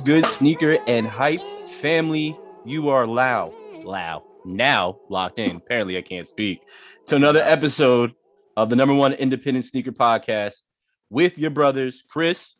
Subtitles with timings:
[0.00, 1.42] What's good, sneaker and hype
[1.82, 2.34] family?
[2.64, 3.52] You are loud,
[3.84, 5.56] loud, now locked in.
[5.56, 6.62] Apparently, I can't speak
[7.08, 8.14] to another episode
[8.56, 10.62] of the number one independent sneaker podcast
[11.10, 12.54] with your brothers, Chris,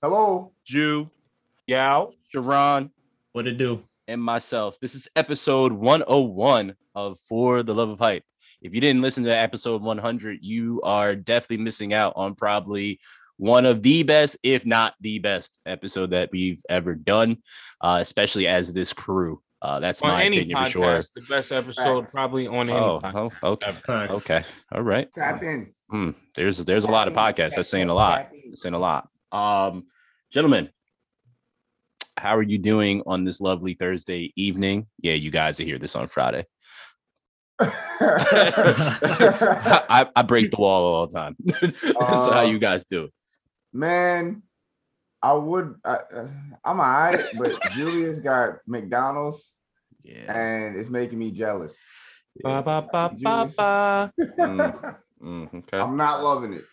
[0.00, 0.52] Hello.
[0.66, 1.10] Drew,
[1.66, 2.14] Yow.
[2.32, 2.90] Sharon,
[3.32, 3.82] What it do?
[4.08, 4.80] and myself.
[4.80, 8.24] This is episode 101 of For the Love of Hype.
[8.62, 13.00] If you didn't listen to episode 100, you are definitely missing out on probably
[13.38, 17.38] one of the best, if not the best, episode that we've ever done,
[17.80, 19.40] uh, especially as this crew.
[19.62, 21.00] Uh, that's On my any opinion podcast, for sure.
[21.16, 22.12] the best episode Facts.
[22.12, 23.32] probably on any Oh, podcast.
[23.42, 24.16] oh, okay, Facts.
[24.16, 25.10] okay, all right.
[25.12, 25.72] Tap in.
[25.90, 28.28] Hmm, there's there's a lot of podcasts that's saying a lot.
[28.48, 29.08] That's saying a lot.
[29.32, 29.86] Um,
[30.32, 30.68] gentlemen,
[32.18, 34.86] how are you doing on this lovely Thursday evening?
[35.00, 36.44] Yeah, you guys are here this on Friday.
[37.60, 37.66] I,
[40.14, 41.36] I break the wall all the time.
[41.44, 43.12] That's how Uh, you guys do it.
[43.76, 44.42] Man,
[45.22, 45.74] I would.
[45.84, 46.28] I, uh,
[46.64, 49.52] I'm alright, but Julius got McDonald's,
[50.02, 50.32] Yeah.
[50.32, 51.76] and it's making me jealous.
[52.42, 54.12] Ba, ba, ba, ba, ba.
[54.40, 55.78] Mm, mm, okay.
[55.78, 56.64] I'm not loving it.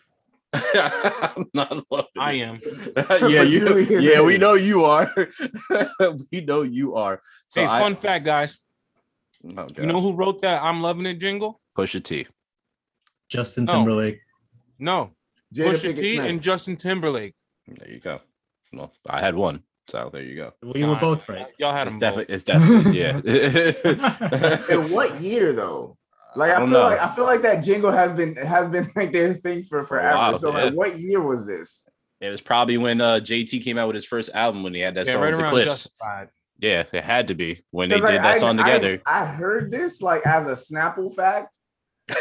[0.54, 2.40] I'm not loving I it.
[2.40, 2.60] am.
[3.28, 5.12] yeah, you, Julius yeah, we know you are.
[6.32, 7.20] we know you are.
[7.48, 8.56] So hey, I- fun fact, guys.
[9.58, 11.60] oh, You know who wrote that "I'm loving it" jingle?
[11.76, 12.26] Pusha T.
[13.28, 13.72] Justin No.
[13.74, 14.20] Timberlake.
[14.78, 15.10] No,
[15.54, 16.26] Jada Pusha Pinkett T Smith.
[16.30, 17.34] and Justin Timberlake.
[17.68, 18.20] There you go.
[18.72, 20.52] Well, I had one, so there you go.
[20.62, 21.46] Well, you were both right.
[21.58, 22.26] Y'all had It's them both.
[22.28, 23.00] definitely, it's definitely,
[24.70, 24.70] yeah.
[24.84, 25.96] In what year though?
[26.36, 26.80] Like I I, feel know.
[26.80, 30.16] like I feel like that jingle has been has been like their thing for forever.
[30.16, 30.64] while, so yeah.
[30.64, 31.82] like, what year was this?
[32.20, 34.94] It was probably when uh, JT came out with his first album when he had
[34.96, 35.66] that Yeah, song right with the Clipse.
[35.66, 36.28] Justified.
[36.58, 39.02] Yeah, it had to be when they 'Cause, did that I- song I- together.
[39.06, 41.56] I, heard this like as a Snapple fact.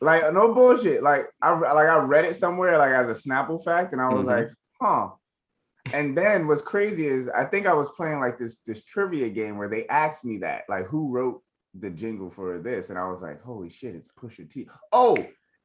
[0.00, 1.02] like no bullshit.
[1.02, 4.24] Like I like I read it somewhere like as a Snapple fact, and I was
[4.26, 4.28] Mhm.
[4.28, 4.48] like,
[4.80, 5.08] huh.
[5.94, 9.56] And then what's crazy is I think I was playing like this this trivia game
[9.58, 11.42] where they asked me that like who wrote
[11.78, 14.66] the jingle for this, and I was like, holy shit, it's Pusha T.
[14.92, 15.16] Oh,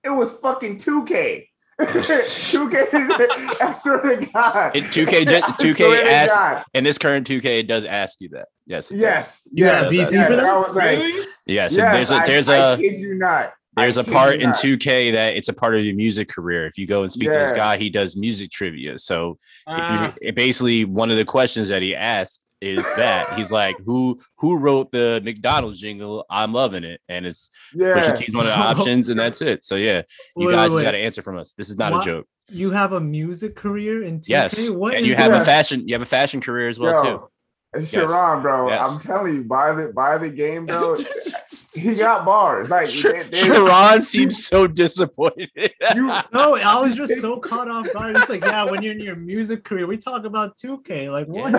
[0.04, 1.48] it was fucking 2K.
[1.80, 2.88] 2K,
[3.62, 4.76] I swear to God.
[4.76, 6.64] It- 2K gen- 2K swear to asked- God.
[6.74, 8.48] And this current 2K does ask you that.
[8.66, 8.92] Yes.
[8.92, 8.98] it.
[8.98, 10.28] Yes, You yes, a VC yes.
[10.28, 10.46] for that?
[10.46, 11.28] I was like, Really?
[11.46, 11.72] Yes.
[11.72, 13.54] and yes, there's a I- there's I a kid you not.
[13.78, 14.56] I there's a part in not.
[14.58, 16.66] 2K that it's a part of your music career.
[16.66, 18.98] If you go and speak to this guy, he does music trivia.
[18.98, 19.38] So
[19.68, 23.76] if Ah, you basically one of the questions that he asked is that he's like,
[23.86, 26.26] who who wrote the McDonald's jingle?
[26.30, 27.96] I'm loving it, and it's Yeah.
[27.96, 29.64] Pusha T's one of the options, and that's it.
[29.64, 30.02] So yeah,
[30.38, 31.54] you Wait, guys got to answer from us.
[31.54, 32.08] This is not What?
[32.08, 32.28] a joke.
[32.50, 34.28] You have a music career in 2K?
[34.28, 37.10] Yes, What and you have a fashion you have a fashion career as well too.
[37.10, 37.30] Yo,
[37.74, 38.82] and Sharon, bro, Yes.
[38.92, 40.98] I'm telling you, buy the buy the game, bro.
[41.74, 42.70] he got bars.
[42.70, 45.50] Like Sh- they- they- Sharon seems so disappointed.
[45.96, 48.16] you, No, I was just so caught off guard.
[48.18, 51.12] It's like, yeah, when you're in your music career, we talk about 2K.
[51.12, 51.52] Like, what?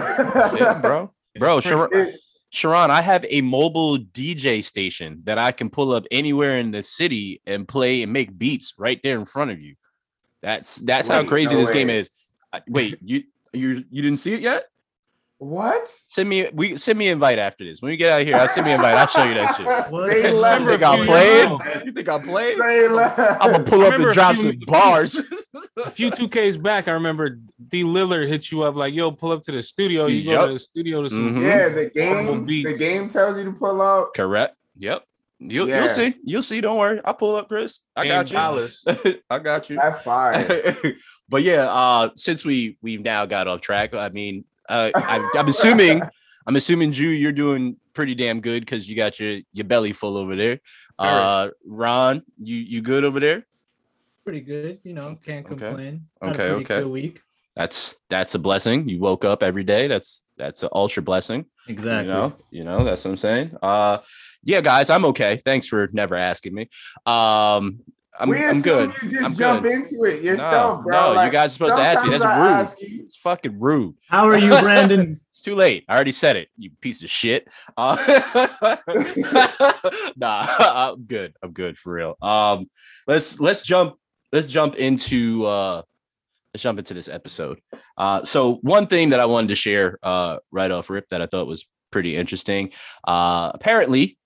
[0.58, 1.10] yeah, bro.
[1.38, 2.14] Bro, Sharon,
[2.50, 6.82] Sharon, I have a mobile DJ station that I can pull up anywhere in the
[6.82, 9.76] city and play and make beats right there in front of you.
[10.42, 12.10] That's that's how crazy no this game is.
[12.68, 13.22] Wait, you
[13.54, 14.64] you you didn't see it yet?
[15.42, 15.88] What?
[16.08, 17.82] Send me we send me invite after this.
[17.82, 18.94] When we get out of here, I'll send me invite.
[18.94, 19.66] I'll show you that shit.
[20.22, 20.64] Say You less.
[20.68, 21.60] think a I'm few playing?
[21.84, 22.58] You think I'm playing?
[22.58, 22.86] Say.
[22.86, 25.20] I'm gonna pull up remember and drop few- some bars.
[25.84, 27.38] a few 2Ks back, I remember
[27.68, 30.52] D Lillard hit you up like, "Yo, pull up to the studio." You go to
[30.52, 31.34] the studio to some.
[31.36, 31.42] Mhm.
[31.42, 32.44] Yeah, the Horrible game.
[32.44, 32.72] beats.
[32.72, 34.14] The game tells you to pull up.
[34.14, 34.54] Correct.
[34.78, 35.04] Yep.
[35.40, 35.80] You'll Yeah.
[35.80, 36.14] you'll see.
[36.22, 36.60] You'll see.
[36.60, 37.00] Don't worry.
[37.04, 37.82] I'll pull up, Chris.
[37.96, 38.34] I got you.
[38.36, 38.84] Dallas.
[39.28, 39.76] I got you.
[39.76, 40.46] That's fine.
[41.28, 45.48] but yeah, uh, since we we've now got off track, I mean, uh, I, I'm
[45.48, 46.02] assuming,
[46.46, 50.16] I'm assuming, Drew, you're doing pretty damn good because you got your your belly full
[50.16, 50.60] over there.
[50.98, 53.46] Uh, Ron, you you good over there?
[54.24, 54.80] Pretty good.
[54.84, 55.56] You know, can't Okay.
[55.66, 56.06] complain.
[56.22, 56.80] Had Okay, a okay.
[56.80, 57.20] Good week.
[57.54, 58.88] That's that's a blessing.
[58.88, 59.86] You woke up every day.
[59.86, 61.44] That's that's an ultra blessing.
[61.68, 62.06] Exactly.
[62.06, 63.56] You know, you know, that's what I'm saying.
[63.62, 63.98] Uh,
[64.44, 65.40] yeah, guys, I'm okay.
[65.44, 66.68] Thanks for never asking me.
[67.04, 67.80] Um,
[68.18, 68.92] I'm, we I'm good.
[69.02, 69.72] you just I'm jump good.
[69.72, 71.14] into it yourself, no, bro.
[71.14, 72.10] no, you guys are supposed to ask me.
[72.10, 72.52] That's I rude.
[72.52, 73.94] ask you- It's fucking rude.
[74.08, 75.20] How are you, Brandon?
[75.32, 75.84] It's too late.
[75.88, 76.48] I already said it.
[76.58, 77.48] You piece of shit.
[77.76, 77.96] Uh,
[80.16, 81.34] nah, I'm good.
[81.42, 82.16] I'm good for real.
[82.20, 82.68] Um,
[83.06, 83.96] let's let's jump.
[84.32, 85.82] Let's jump into uh,
[86.54, 87.60] let's jump into this episode.
[87.96, 91.26] Uh, so one thing that I wanted to share uh right off rip that I
[91.26, 92.70] thought was pretty interesting.
[93.06, 94.18] Uh, apparently,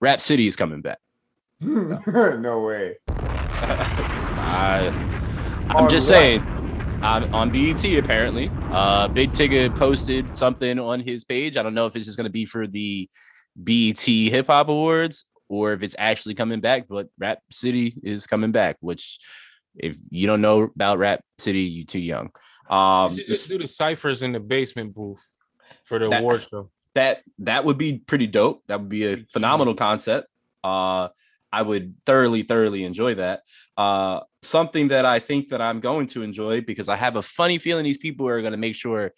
[0.00, 0.98] Rap City is coming back.
[1.60, 2.96] no way.
[3.08, 4.88] I,
[5.70, 6.14] I'm On just what?
[6.16, 6.42] saying.
[7.02, 11.56] On, on BET, apparently, uh, Big Tigger posted something on his page.
[11.58, 13.10] I don't know if it's just going to be for the
[13.62, 16.86] BET Hip Hop Awards or if it's actually coming back.
[16.88, 18.76] But Rap City is coming back.
[18.80, 19.18] Which,
[19.76, 22.30] if you don't know about Rap City, you too young.
[22.70, 25.22] Um, You just do the ciphers in the basement booth
[25.84, 26.70] for the That- award show.
[26.94, 28.62] that that would be pretty dope.
[28.68, 30.26] That would be a phenomenal concept.
[30.62, 31.08] Uh,
[31.58, 33.42] I would thoroughly, thoroughly enjoy that.
[33.76, 37.58] Uh, something that I think that I'm going to enjoy because I have a funny
[37.58, 39.12] feeling these people are going to make sure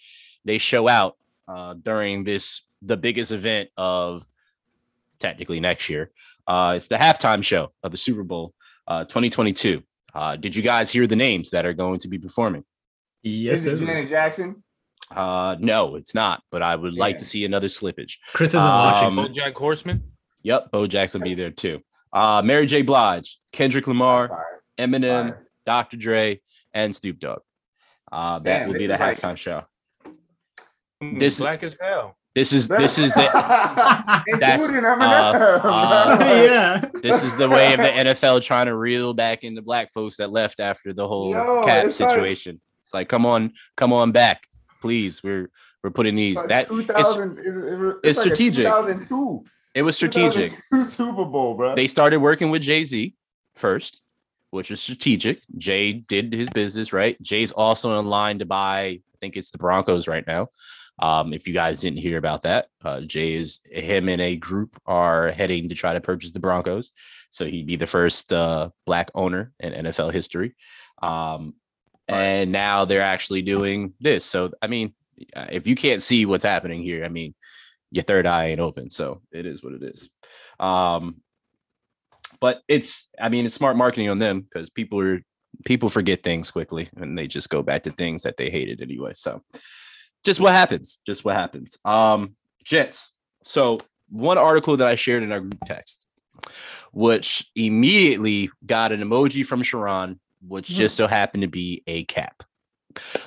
[0.44, 1.16] they show out
[1.48, 4.24] uh, during this the biggest event of
[5.18, 6.10] technically next year.
[6.46, 8.54] Uh, it's the halftime show of the Super Bowl
[8.86, 9.82] uh, 2022.
[10.14, 12.64] Uh, did you guys hear the names that are going to be performing?
[13.22, 13.86] Yes, Is it.
[13.86, 14.62] Janet Jackson?
[15.10, 16.42] Uh, no, it's not.
[16.50, 18.14] But I would like to see another slippage.
[18.32, 19.34] Chris isn't Um, watching.
[19.34, 20.02] Jack Horseman.
[20.42, 21.80] Yep, Bo Jackson be there too.
[22.16, 22.80] Uh, Mary J.
[22.82, 25.46] Blige, Kendrick Lamar, Fire, Eminem, fire.
[25.66, 25.96] Dr.
[25.98, 26.40] Dre,
[26.72, 27.40] and Snoop Dogg.
[28.10, 29.64] Uh, that Damn, will be the is like- halftime show.
[31.00, 32.16] This- black as hell.
[32.34, 33.20] This is this is the
[34.40, 36.84] that's, uh, uh, yeah.
[37.02, 40.16] this is the way of the NFL trying to reel back in the black folks
[40.18, 42.60] that left after the whole Yo, cap it's like- situation.
[42.84, 44.42] it's like, come on, come on back,
[44.82, 45.22] please.
[45.22, 45.50] We're
[45.82, 48.66] we're putting these Like that 2000, it's, it's, it's like strategic.
[48.66, 49.44] 2002,
[49.76, 50.50] it was strategic.
[50.72, 51.74] 2002 Super Bowl, bro.
[51.74, 53.14] they started working with Jay Z
[53.56, 54.00] first,
[54.50, 55.40] which was strategic.
[55.58, 57.20] Jay did his business right.
[57.20, 58.80] Jay's also in line to buy.
[58.80, 60.48] I think it's the Broncos right now.
[60.98, 64.80] Um, if you guys didn't hear about that, uh, Jay is him and a group
[64.86, 66.92] are heading to try to purchase the Broncos.
[67.28, 70.54] So he'd be the first uh, black owner in NFL history.
[71.02, 71.54] Um,
[72.08, 74.24] and now they're actually doing this.
[74.24, 74.94] So I mean,
[75.34, 77.34] if you can't see what's happening here, I mean,
[77.90, 78.90] your third eye ain't open.
[78.90, 80.10] So it is what it is.
[80.60, 81.22] Um,
[82.40, 85.20] but it's i mean it's smart marketing on them because people are
[85.64, 89.12] people forget things quickly and they just go back to things that they hated anyway
[89.14, 89.42] so
[90.24, 92.34] just what happens just what happens um
[92.64, 93.78] gents so
[94.08, 96.06] one article that i shared in our group text
[96.92, 102.42] which immediately got an emoji from sharon which just so happened to be a cap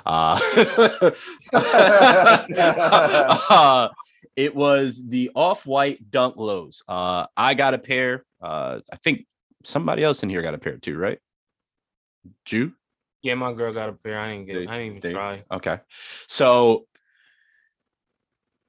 [0.05, 0.39] uh,
[1.53, 3.89] uh,
[4.35, 6.83] it was the off-white dunk lows.
[6.87, 8.25] Uh, I got a pair.
[8.41, 9.25] Uh, I think
[9.63, 11.19] somebody else in here got a pair too, right?
[12.45, 12.73] Drew.
[13.21, 14.19] Yeah, my girl got a pair.
[14.19, 14.53] I didn't get.
[14.53, 15.43] They- I didn't even they- try.
[15.51, 15.79] Okay.
[16.27, 16.85] So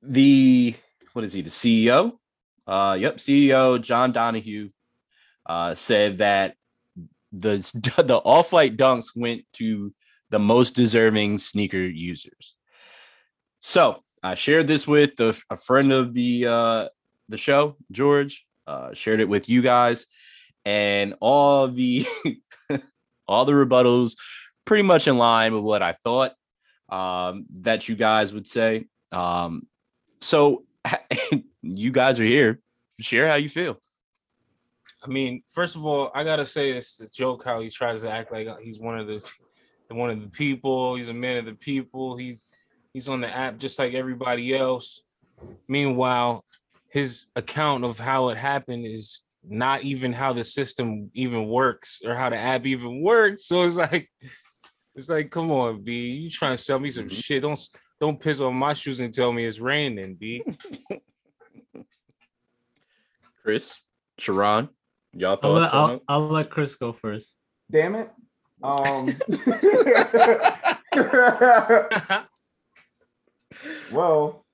[0.02, 0.74] the
[1.12, 1.42] what is he?
[1.42, 2.12] The CEO?
[2.66, 4.70] Uh yep, CEO John Donahoe
[5.46, 6.54] uh said that
[7.32, 7.56] the
[8.04, 9.92] the off-white dunks went to
[10.30, 12.54] the most deserving sneaker users.
[13.58, 16.88] So I shared this with a, a friend of the uh
[17.28, 18.46] the show, George.
[18.66, 20.06] Uh shared it with you guys,
[20.64, 22.06] and all the
[23.28, 24.16] all the rebuttals
[24.64, 26.34] pretty much in line with what I thought
[26.90, 28.86] um, that you guys would say.
[29.12, 29.66] Um,
[30.20, 30.64] so
[31.62, 32.60] you guys are here.
[33.00, 33.80] Share how you feel.
[35.02, 38.10] I mean, first of all, I gotta say it's a joke how he tries to
[38.10, 39.32] act like he's one of the,
[39.88, 40.96] one of the people.
[40.96, 42.16] He's a man of the people.
[42.16, 42.44] He's
[42.92, 45.00] he's on the app just like everybody else.
[45.68, 46.44] Meanwhile,
[46.90, 52.14] his account of how it happened is not even how the system even works or
[52.14, 53.46] how the app even works.
[53.46, 54.10] So it's like,
[54.94, 57.12] it's like, come on, B, you trying to sell me some Mhm.
[57.12, 57.42] shit?
[57.42, 57.60] Don't
[58.00, 60.42] don't piss on my shoes and tell me it's raining, B.
[63.42, 63.78] Chris,
[64.18, 64.68] Sharon,
[65.12, 66.00] y'all I'll let, on I'll.
[66.08, 67.36] I'll let Chris go first.
[67.70, 68.10] Damn it.
[68.62, 69.16] Um,
[73.92, 74.44] well,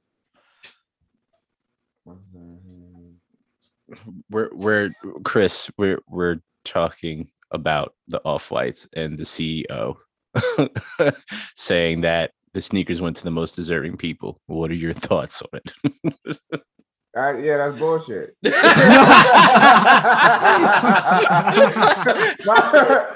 [4.31, 4.91] We're we're
[5.25, 5.71] Chris.
[5.79, 9.97] We're we're talking about the off whites and the CEO
[11.55, 14.41] saying that the sneakers went to the most deserving people.
[14.47, 16.39] What are your thoughts on it?
[17.17, 18.37] uh, yeah, that's bullshit.
[18.43, 18.51] my,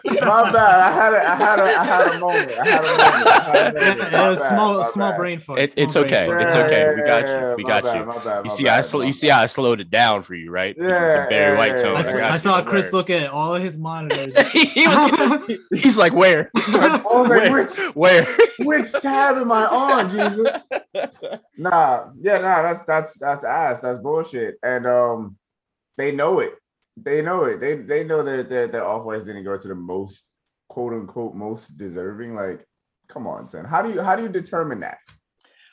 [0.04, 0.80] my bad.
[0.80, 2.52] I had a, I had a, I had a moment.
[2.60, 3.28] I had a moment.
[3.44, 3.98] Had a moment.
[4.10, 5.58] Yeah, My bad, small small brain fart.
[5.60, 6.42] It's- it's brain okay, fart.
[6.42, 6.92] it's okay.
[6.96, 8.04] We got you, we got bad, you.
[8.06, 10.34] My bad, You see, bad, I sl- you see how I slowed it down for
[10.34, 10.76] you, right?
[10.76, 11.96] The- the Yeah, Barry yeah, White yeah, tone.
[11.96, 12.98] I, I saw- I saw Chris worry.
[12.98, 14.36] look at all of his monitors.
[14.52, 16.50] he was, he's like, where?
[16.56, 17.52] He's like, I like, where?
[17.52, 18.26] which, where?
[18.60, 20.66] which tab am I on, Jesus?
[21.56, 23.80] Nah, yeah, nah, that's that's that's ass.
[23.80, 24.56] That's bullshit.
[24.62, 25.36] And um,
[25.96, 26.54] they know it.
[26.96, 27.60] They know it.
[27.60, 30.24] They they know that that, that off whites didn't go to the most
[30.68, 32.34] quote unquote most deserving.
[32.34, 32.64] Like,
[33.08, 33.64] come on, son.
[33.64, 34.98] How do you how do you determine that?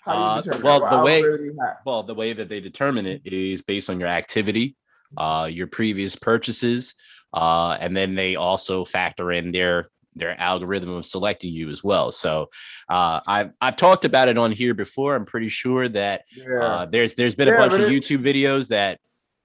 [0.03, 0.91] How do you Uh, well, that?
[0.91, 1.50] the way- really
[1.86, 4.77] Well, the way that they determine it is based on your activity,
[5.17, 6.95] uh, your previous purchases,
[7.33, 12.12] uh, and then they also factor in their their algorithm of selecting you as well.
[12.12, 12.50] So
[12.89, 15.15] uh, I've I've talked about it on here before.
[15.15, 16.59] I'm pretty sure that yeah.
[16.59, 19.00] uh, there's there's been a bunch of YouTube videos that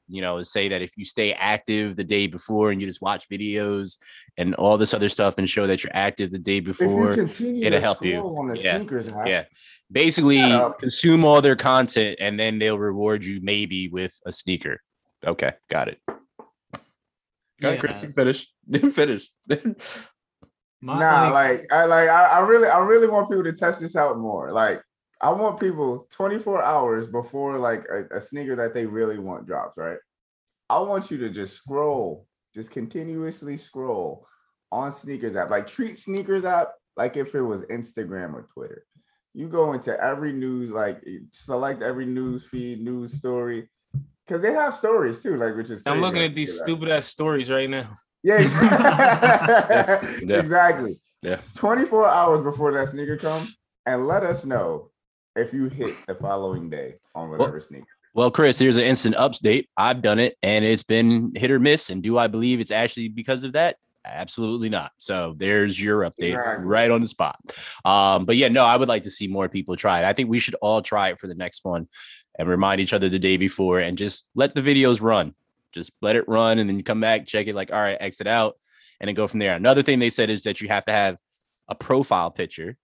[0.08, 3.28] you know, say that if you stay active the day before and you just watch
[3.30, 3.96] videos
[4.36, 7.14] and all this other stuff and show that you're active the day If you before,
[7.14, 8.18] continue it'll to help you.
[8.18, 9.44] on the Yeah, sneakers app, yeah.
[9.90, 10.42] basically
[10.78, 14.82] consume all their content and then they'll reward you maybe with a sneaker.
[15.24, 15.98] Okay, got it.
[17.64, 18.08] Okay, Chris, Yeah.
[18.08, 18.46] you finish.
[18.94, 19.30] finish.
[20.84, 23.80] My, nah, like, like I like I, I really I really want people to test
[23.80, 24.50] this out more.
[24.50, 24.82] Like
[25.20, 29.78] I want people 24 hours before like a, a sneaker that they really want drops,
[29.78, 29.98] right?
[30.68, 34.26] I want you to just scroll, just continuously scroll
[34.72, 35.50] on sneakers app.
[35.50, 38.84] Like treat sneakers app like if it was Instagram or Twitter.
[39.34, 43.68] You go into every news, like select every news feed, news story.
[44.26, 47.50] Cause they have stories too, like which is I'm looking at these stupid ass stories
[47.50, 47.94] right now.
[48.24, 50.28] Yeah, exactly.
[50.28, 50.38] Yeah.
[50.38, 51.00] exactly.
[51.22, 51.32] Yeah.
[51.34, 54.90] It's 24 hours before that sneaker comes, and let us know
[55.34, 57.86] if you hit the following day on whatever sneaker.
[58.14, 59.68] Well, Chris, here's an instant update.
[59.76, 61.88] I've done it and it's been hit or miss.
[61.88, 63.76] And do I believe it's actually because of that?
[64.04, 64.92] Absolutely not.
[64.98, 66.64] So there's your update Exactly.
[66.66, 67.38] right on the spot.
[67.84, 70.04] Um, but yeah, no, I would like to see more people try it.
[70.04, 71.88] I think we should all try it for the next one
[72.38, 75.34] and remind each other the day before and just let the videos run.
[75.72, 78.26] Just let it run and then you come back, check it like, all right, exit
[78.26, 78.56] out,
[79.00, 79.54] and then go from there.
[79.54, 81.16] Another thing they said is that you have to have
[81.68, 82.76] a profile picture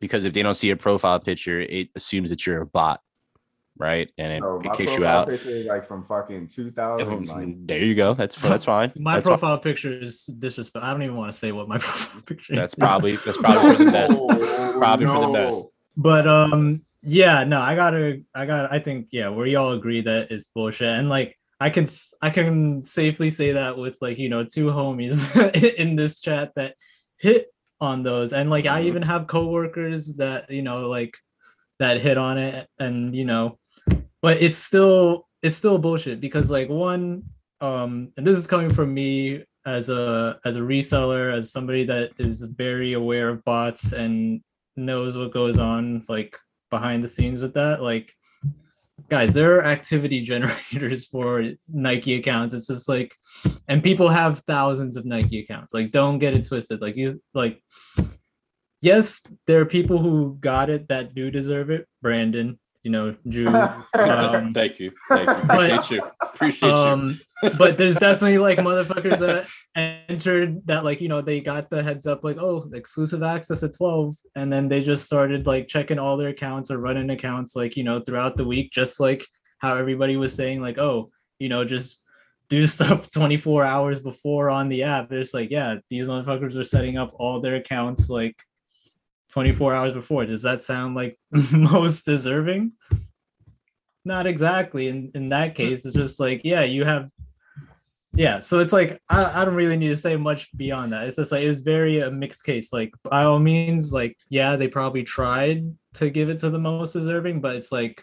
[0.00, 3.00] because if they don't see a profile picture, it assumes that you're a bot,
[3.78, 4.10] right?
[4.18, 5.28] And it, So it kicks you out.
[5.28, 7.26] picture is like from fucking 2000.
[7.26, 8.14] Like, There you go.
[8.14, 8.92] That's that's fine.
[8.96, 10.88] my that's, fi- profile picture is disrespectful.
[10.88, 12.78] I don't even want to say what my profile picture that's is.
[12.78, 14.12] probably that's probably for the best.
[14.12, 15.68] No, Probably for the best.
[15.96, 20.30] But um, yeah, no, I gotta, I gotta I think, yeah, we all agree that
[20.30, 24.28] it's bullshit, and like, I can, s- I can safely say that with like, you
[24.28, 25.16] know, two homies
[25.82, 26.74] in this chat that
[27.18, 27.46] hit
[27.80, 28.86] on those, and like, I Mhm.
[28.86, 31.14] even have coworkers that you know, like,
[31.78, 33.44] that hit on it, and you know,
[34.20, 37.22] but it's still, it's still bullshit because like one,
[37.60, 42.10] um, and this is coming from me as a as a reseller, as somebody that
[42.18, 44.40] is very aware of bots and
[44.76, 46.36] knows what goes on like
[46.70, 48.08] behind the scenes with that like
[49.08, 53.12] guys there are activity generators for nike accounts it's just like
[53.68, 57.62] and people have thousands of nike accounts like don't get it twisted like you like
[58.80, 63.46] yes there are people who got it that do deserve it brandon you know Drew,
[63.94, 64.92] um, Thank you.
[65.08, 65.46] Thank you.
[65.46, 66.02] but- you.
[66.34, 66.74] Appreciate you.
[66.74, 67.20] um
[67.58, 69.48] but there's definitely like motherfuckers that
[70.08, 73.74] entered that like you know they got the heads up like oh exclusive access at
[73.74, 77.76] 12 and then they just started like checking all their accounts or running accounts like
[77.76, 79.26] you know throughout the week just like
[79.58, 82.02] how everybody was saying like oh you know just
[82.52, 85.10] do stuff 24 hours before on the app.
[85.10, 88.36] It's like yeah these motherfuckers are setting up all their accounts like
[89.32, 90.26] 24 hours before.
[90.26, 91.18] Does that sound like
[91.52, 92.72] most deserving
[94.04, 94.88] not exactly.
[94.88, 97.08] In in that case it's just like yeah you have
[98.14, 98.40] yeah.
[98.40, 101.06] So it's like I, I don't really need to say much beyond that.
[101.06, 102.72] It's just like it was very a mixed case.
[102.72, 106.92] Like by all means like yeah they probably tried to give it to the most
[106.92, 108.02] deserving but it's like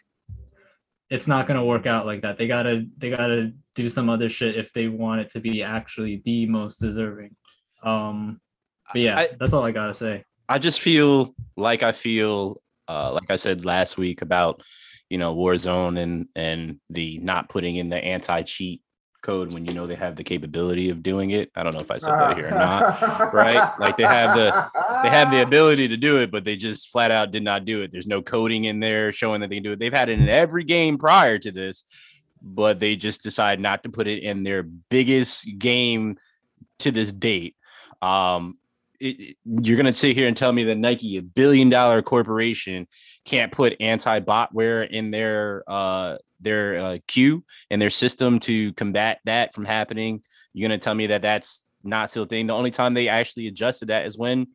[1.09, 2.37] it's not going to work out like that.
[2.37, 6.21] They gotta they gotta do some other shit if they want it to be actually
[6.25, 7.35] the most deserving.
[7.83, 8.39] Um
[8.91, 10.23] but yeah I- that's all i gotta say.
[10.47, 14.63] I just feel like I feel uh, like I said last week about
[15.09, 18.81] you know Warzone and and the not putting in the anti cheat
[19.21, 21.51] code when you know they have the capability of doing it.
[21.53, 23.33] I don't know if I said that here or not.
[23.33, 23.77] right?
[23.77, 24.69] Like, they have the-
[25.03, 27.81] They have the ability to do it, but they just flat out did not do
[27.81, 27.91] it.
[27.91, 29.79] There's no coding in there showing that they can do it.
[29.79, 31.83] They've had it in every game prior to this,
[32.41, 36.17] but they just decide not to put it in their biggest game
[36.79, 37.57] to this date.
[38.01, 38.57] Um,
[38.99, 42.87] it, it- you're gonna sit here and tell me that Nike, a billion dollar corporation,
[43.25, 49.19] can't put anti botware in their uh their uh, queue and their system to combat
[49.25, 50.21] that from happening.
[50.53, 52.47] You're gonna tell me that that's not still a thing.
[52.47, 54.47] The only time they actually adjusted that is when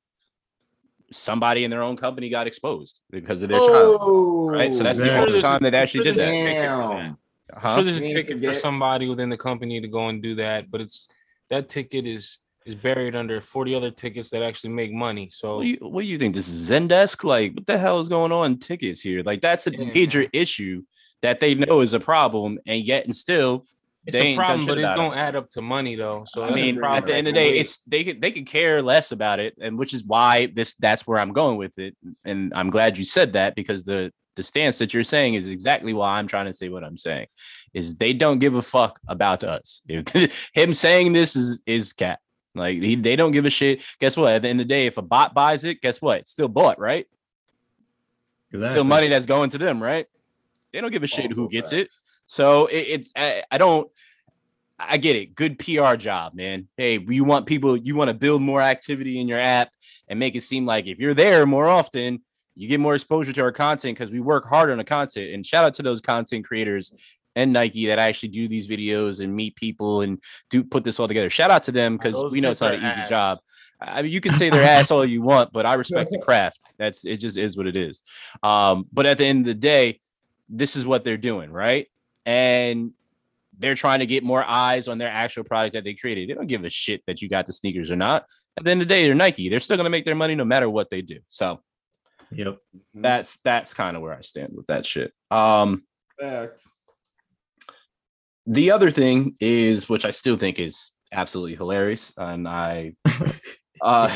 [1.12, 3.98] somebody in their own company got exposed because of their child.
[4.00, 6.38] oh, Right, so that's the only there's time they actually did that.
[6.38, 6.88] ticket for.
[6.88, 7.18] Damn.
[7.52, 7.74] I'm Huh?
[7.76, 10.80] sure there's a ticket for somebody within the company to go and do that, but
[10.80, 11.08] it's
[11.50, 15.28] that ticket is is buried under 40 other tickets that actually make money.
[15.30, 16.34] So What do you what do you think?
[16.34, 17.24] This is Zendesk?
[17.24, 18.58] Like, what the hell is going on?
[18.58, 19.22] Tickets here?
[19.22, 19.92] Like, that's a Yeah.
[19.94, 20.82] major issue
[21.22, 23.62] that they know is a problem, and yet and still,
[24.06, 26.24] it's they a problem, but it don't add up to money though.
[26.26, 28.82] So I mean, at the end of the day, it's they could they could care
[28.82, 31.96] less about it, and which is why this that's where I'm going with it.
[32.24, 35.92] And I'm glad you said that because the the stance that you're saying is exactly
[35.92, 37.26] why I'm trying to say what I'm saying.
[37.72, 39.80] Is they don't give a fuck about us.
[39.88, 42.20] If him saying this is is cat.
[42.54, 43.82] Like he, they don't give a shit.
[43.98, 44.32] Guess what?
[44.32, 46.20] At the end of the day, if a bot buys it, guess what?
[46.20, 47.06] It's still bought, right?
[48.54, 50.06] Still money that's going to them, right?
[50.72, 51.82] They don't give a shit who gets facts.
[51.82, 51.92] it.
[52.26, 53.90] So it, it's I, I don't
[54.78, 55.34] I get it.
[55.34, 56.68] Good PR job, man.
[56.76, 59.70] Hey, you want people, you want to build more activity in your app
[60.08, 62.22] and make it seem like if you're there more often,
[62.56, 65.32] you get more exposure to our content because we work hard on the content.
[65.32, 66.92] And shout out to those content creators
[67.36, 71.08] and Nike that actually do these videos and meet people and do put this all
[71.08, 71.30] together.
[71.30, 73.38] Shout out to them because we know it's not an are easy job.
[73.80, 76.60] I mean, you can say their ass all you want, but I respect the craft.
[76.78, 77.18] That's it.
[77.18, 78.02] Just is what it is.
[78.42, 80.00] Um, but at the end of the day,
[80.48, 81.88] this is what they're doing, right?
[82.24, 82.92] And
[83.58, 86.28] they're trying to get more eyes on their actual product that they created.
[86.28, 88.26] They don't give a shit that you got the sneakers or not.
[88.56, 89.48] At the end of the day, they're Nike.
[89.48, 91.18] They're still gonna make their money no matter what they do.
[91.28, 91.60] So
[92.32, 92.58] Yep.
[92.94, 95.12] that's that's kind of where I stand with that shit.
[95.30, 95.84] Um,
[96.18, 96.62] Fact.
[98.46, 102.94] The other thing is, which I still think is absolutely hilarious, and I,
[103.80, 104.14] uh,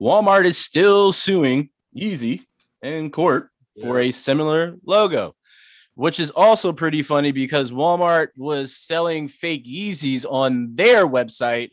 [0.00, 2.42] Walmart is still suing Yeezy
[2.82, 3.50] in court
[3.80, 5.34] for a similar logo,
[5.94, 11.70] which is also pretty funny because Walmart was selling fake Yeezys on their website,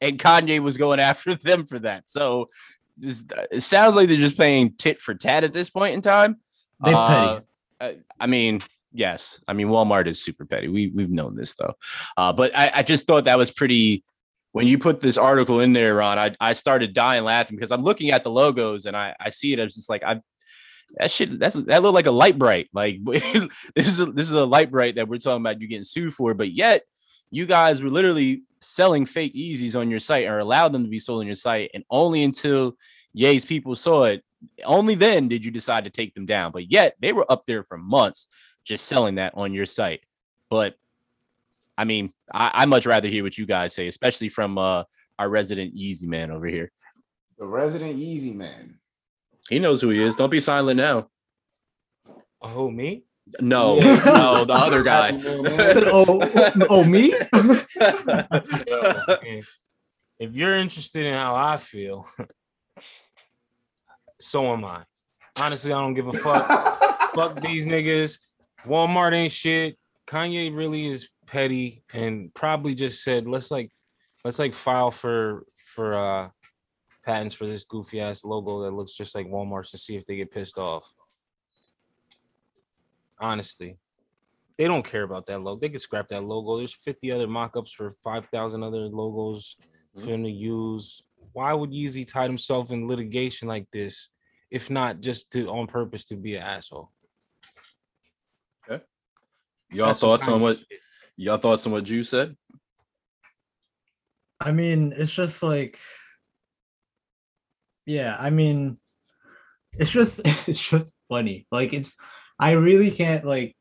[0.00, 2.08] and Kanye was going after them for that.
[2.08, 2.48] So
[2.96, 6.38] this it sounds like they're just paying tit for tat at this point in time.
[6.84, 6.92] They
[7.80, 8.60] Uh, I mean,
[8.92, 9.40] yes.
[9.46, 10.68] I mean, Walmart is super petty.
[10.68, 11.74] We we've known this though.
[12.16, 14.04] Uh, but I, I just thought that was pretty.
[14.52, 17.82] When you put this article in there, Ron, I, I started dying laughing because I'm
[17.82, 19.60] looking at the logos and I, I see it.
[19.60, 20.20] I was just like, I
[20.96, 22.68] that shit that's that looked like a Lite-Brite.
[22.72, 26.14] Like this is a, this is a Lite-Brite that we're talking about you getting sued
[26.14, 26.82] for, but yet
[27.30, 30.98] you guys were literally selling fake Yeezys on your site or allowed them to be
[30.98, 32.76] sold on your site, and only until
[33.12, 34.24] Ye's people saw it,
[34.64, 36.52] only then did you decide to take them down.
[36.52, 38.28] But yet they were up there for months
[38.68, 40.00] just selling that on your site.
[40.50, 40.76] But
[41.76, 44.84] I mean, I, I much rather hear what you guys say, especially from uh
[45.18, 46.70] our resident Yeezy man over here.
[47.38, 48.78] The resident Yeezy Man.
[49.48, 50.16] He knows who he is.
[50.16, 51.08] Don't be silent now.
[52.42, 53.04] Oh, me?
[53.40, 54.02] No, Yeah.
[54.04, 55.18] no, the other guy.
[55.20, 56.20] Said, oh,
[56.68, 57.14] oh, me?
[60.20, 62.04] If you're interested in how I feel,
[64.18, 64.82] so am I.
[65.38, 67.14] Honestly, I don't give a fuck.
[67.14, 68.18] fuck these niggas.
[68.66, 69.78] Walmart ain't shit.
[70.06, 73.70] Kanye really is petty and probably just said, let's like,
[74.24, 76.28] let's like file for for uh
[77.04, 80.16] patents for this goofy ass logo that looks just like Walmart's to see if they
[80.16, 80.92] get pissed off.
[83.20, 83.78] Honestly,
[84.58, 85.60] they don't care about that logo.
[85.60, 86.58] They can scrap that logo.
[86.58, 89.56] There's 50 other mock-ups for 5,000 other logos
[89.96, 91.02] for them to use.
[91.32, 94.10] Why would Yeezy tie himself in litigation like this,
[94.50, 96.90] if not just to on purpose to be an asshole?
[99.70, 100.58] Y'all thoughts on what
[101.16, 102.36] y'all thoughts on what you said?
[104.40, 105.78] I mean, it's just like,
[107.86, 108.78] yeah, I mean,
[109.78, 111.46] it's just it's just funny.
[111.50, 111.96] Like it's,
[112.38, 113.54] I really can't like.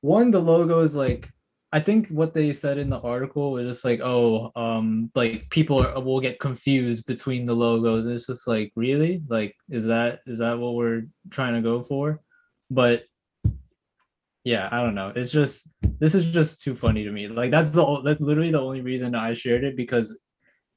[0.00, 1.30] One, the logo is like,
[1.72, 5.78] I think what they said in the article was just like, oh, um, like people
[5.78, 8.04] are, will get confused between the logos.
[8.04, 12.20] It's just like, really, like, is that is that what we're trying to go for?
[12.68, 13.04] But
[14.44, 15.12] yeah, I don't know.
[15.14, 17.28] It's just this is just too funny to me.
[17.28, 20.18] Like that's the that's literally the only reason I shared it because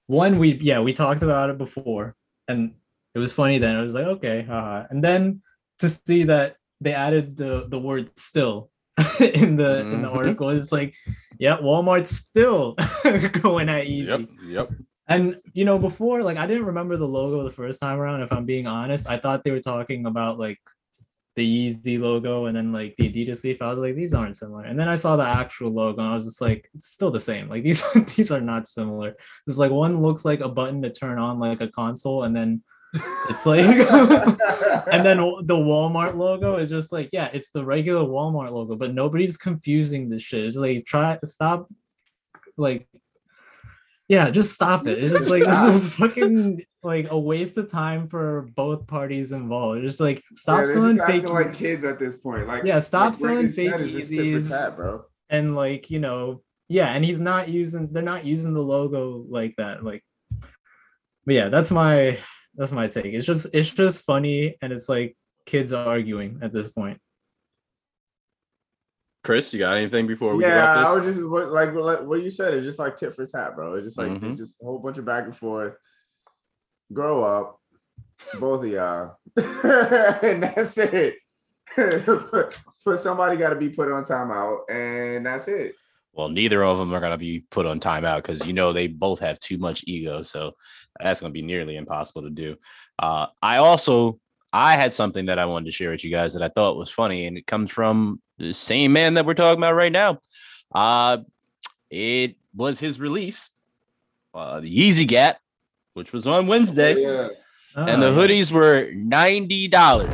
[0.08, 2.14] one we yeah we talked about it before
[2.48, 2.76] and
[3.16, 3.78] it was funny then.
[3.78, 4.86] It was like okay, haha.
[4.90, 5.42] and then
[5.80, 8.70] to see that they added the the word still
[9.20, 10.18] in the in the mm-hmm.
[10.18, 10.94] article, it's like
[11.40, 12.74] yeah, Walmart's still
[13.42, 14.08] going at Yeezy.
[14.08, 14.72] yep, Yep.
[15.08, 18.22] And you know, before like I didn't remember the logo the first time around.
[18.22, 20.60] If I'm being honest, I thought they were talking about like
[21.36, 23.62] the Yeezy logo and then like the Adidas leaf.
[23.62, 24.64] I was like, these aren't similar.
[24.64, 27.20] And then I saw the actual logo and I was just like, it's still the
[27.20, 27.50] same.
[27.50, 27.84] Like these
[28.16, 29.16] these are not similar.
[29.48, 32.64] It's like one looks like a button to turn on like a console, and then
[33.30, 33.66] it's like
[34.92, 38.94] and then the Walmart logo is just like, yeah, it's the regular Walmart logo, but
[38.94, 40.46] nobody's confusing this shit.
[40.46, 41.68] It's like try stop
[42.58, 42.88] like
[44.08, 45.04] yeah, just stop it.
[45.04, 49.80] It's just like this is fucking like a waste of time for both parties involved.
[49.84, 52.48] It's just like stop they're selling fake like kids at this point.
[52.48, 54.50] Like Yeah, stop like selling fake said, it's just tit for Yeezys.
[54.50, 55.06] tat, bro.
[55.30, 59.54] and like you know yeah and he's not using they're not using the logo like
[59.58, 60.04] that like
[61.26, 62.18] but yeah that's my
[62.56, 65.16] that's my take it's just it's just funny and it's like
[65.46, 67.00] kids arguing at this point
[69.26, 72.06] Chris, you got anything before we yeah, I get off was just what, like what
[72.06, 73.74] what you said is just like tit for tat, bro.
[73.74, 74.30] It's just like Mhm.
[74.32, 75.74] it's just a whole bunch of back and forth.
[76.94, 77.60] Grow up,
[78.40, 79.18] both of y'all,
[80.24, 81.16] and that's it.
[81.76, 85.74] put, put somebody got to be put on timeout, and that's it.
[86.14, 89.20] Well, neither of them are gonna be put on timeout because you know they both
[89.22, 90.54] have too much ego, so
[91.00, 92.58] that's gonna be nearly impossible to do.
[93.00, 94.20] Uh, I also
[94.58, 96.90] I had something that I wanted to share with you guys that I thought was
[96.90, 100.20] funny, and it comes from the same man that we're talking about right now.
[100.74, 101.18] Uh,
[101.92, 103.50] it was his release,
[104.34, 105.40] uh, the Yeezy Gap,
[105.94, 107.28] which was on Wednesday, Yeah.
[107.76, 110.10] and the Oh, hoodies were ninety dollars.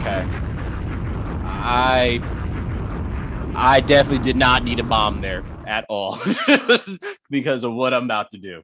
[0.00, 0.26] Okay,
[1.46, 2.20] I
[3.54, 6.18] I definitely did not need a bomb there at all
[7.30, 8.62] because of what I'm about to do.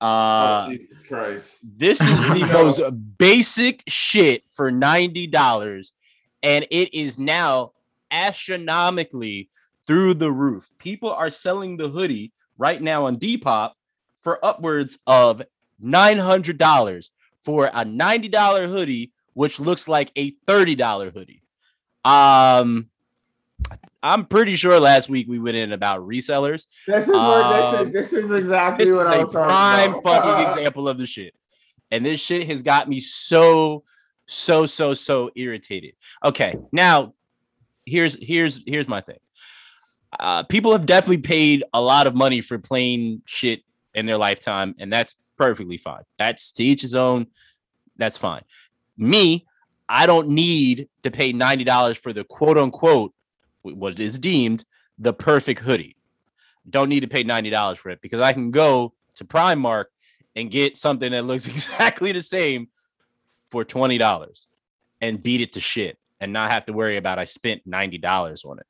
[0.00, 0.76] Uh, oh,
[1.08, 1.58] Christ.
[1.62, 2.80] this is the most
[3.18, 5.92] basic shit for $90,
[6.42, 7.72] and it is now
[8.10, 9.48] astronomically
[9.86, 10.70] through the roof.
[10.78, 13.72] People are selling the hoodie right now on Depop
[14.22, 15.42] for upwards of
[15.82, 17.10] $900
[17.42, 21.42] for a $90 hoodie, which looks like a $30 hoodie.
[22.04, 22.88] Um,
[24.06, 26.66] I'm pretty sure last week we went in about resellers.
[26.86, 29.32] This is what Um, this, is, this is exactly This is what I a was
[29.32, 30.02] talking prime about.
[30.24, 31.34] fucking example of the shit.
[31.90, 33.82] And this shit has got me so,
[34.26, 35.94] so, so, so irritated.
[36.24, 37.14] Okay, now
[37.84, 39.18] here's here's here's my thing.
[40.18, 43.62] Uh, people have definitely paid a lot of money for plain shit
[43.94, 46.02] in their lifetime, and that's perfectly fine.
[46.18, 47.26] That's to each his own.
[47.96, 48.42] That's fine.
[48.96, 49.46] Me,
[49.88, 53.12] I don't need to pay ninety dollars for the quote unquote
[53.74, 54.64] what is deemed
[54.98, 55.96] the perfect hoodie
[56.68, 59.86] don't need to pay $90 for it because I can go to Primark
[60.34, 62.68] and get something that looks exactly the same
[63.50, 64.46] for $20
[65.00, 68.58] and beat it to shit and not have to worry about I spent $90 on
[68.58, 68.66] it.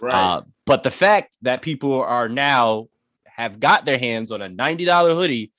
[0.00, 0.14] Right.
[0.14, 2.88] Uh, but the fact that people are now
[3.24, 5.52] have got their hands on a $90 hoodie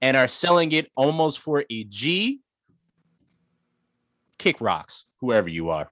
[0.00, 2.40] and are selling it almost for a G,
[4.38, 5.90] kick rocks, whoever you are.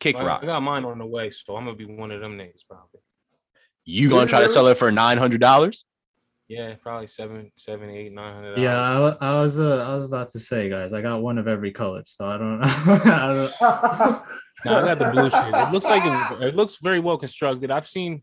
[0.00, 2.38] Kick I, I got mine on the way, so I'm gonna be one of them
[2.38, 3.00] niggas probably.
[3.84, 5.84] You gonna try to sell it for $900?
[6.48, 8.58] Yeah, probably seven, seven, eight, nine hundred.
[8.58, 11.36] Yeah, I, wa- I was uh, I was about to say, guys, I got one
[11.36, 14.22] of every color, so I don't I don't
[14.64, 15.54] No, I got the blue shit.
[15.54, 17.70] It looks like it, it looks very well constructed.
[17.70, 18.22] I've seen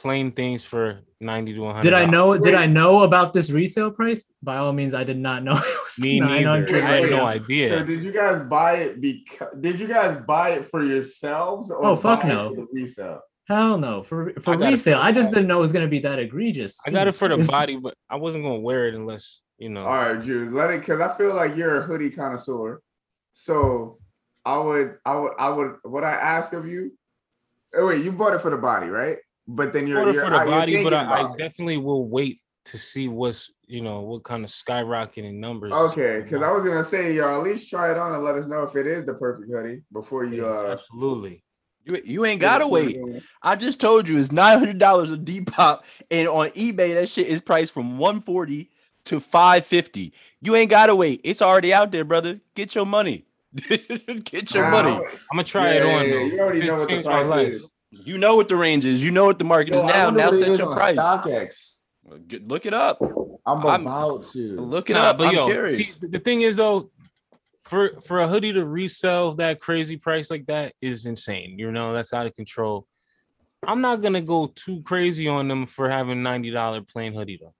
[0.00, 1.90] plain things for ninety to one hundred.
[1.90, 4.32] Did I know did I know about this resale price?
[4.42, 6.44] By all means, I did not know it was Me neither.
[6.64, 7.84] 900 I had Wait, no So idea.
[7.84, 11.96] did you guys buy it because did you guys buy it for yourselves or Oh,
[11.96, 12.50] fuck no.
[12.50, 13.20] for the resale?
[13.46, 14.02] Hell no.
[14.02, 16.78] For for I resale, for- I just didn't know it was gonna be that egregious.
[16.86, 19.82] I got it for the body, but I wasn't gonna wear it unless you know.
[19.82, 22.80] All right, Drew, let it because I feel like you're a hoodie connoisseur.
[23.32, 23.98] So
[24.44, 25.76] I would, I would, I would.
[25.82, 26.96] What I ask of you?
[27.74, 29.18] Oh wait, you bought it for the body, right?
[29.52, 32.40] But then you're, you're for the uh, you're body, but I, I definitely will wait
[32.66, 35.72] to see what's you know what kind of skyrocketing numbers.
[35.72, 36.42] Okay, because.
[36.42, 38.76] I was gonna say, y'all at least try it on and let us know if
[38.76, 40.44] it is the perfect hoodie before you.
[40.44, 41.42] Yeah, uh absolutely.
[41.84, 43.00] You, you ain't gotta wait.
[43.42, 47.26] I just told you it's nine hundred dollars a Depop, and on eBay that shit
[47.26, 48.70] is priced from one forty
[49.06, 50.12] to five fifty.
[50.40, 51.22] You ain't gotta wait.
[51.24, 52.40] It's already out there, brother.
[52.54, 53.24] Get your money.
[53.68, 54.90] Get your Nah, money.
[54.92, 56.24] I'm gonna try yeah, it on yeah.
[56.24, 57.68] You already know what the price is.
[57.90, 59.04] You know what the range is.
[59.04, 60.10] You know what the market Yo, is now.
[60.10, 60.96] Now set your price.
[60.96, 61.74] StockX.
[62.46, 62.98] Look it up.
[63.46, 64.60] I'm I'm- about to.
[64.60, 65.18] Look it Nah, up.
[65.18, 65.76] but I'm yo, curious.
[65.76, 66.90] see, the thing is though,
[67.64, 71.58] for for a hoodie to resell that crazy price like that is insane.
[71.58, 72.86] You know, that's out of control.
[73.66, 77.54] I'm not gonna go too crazy on them for having ninety dollar plain hoodie though.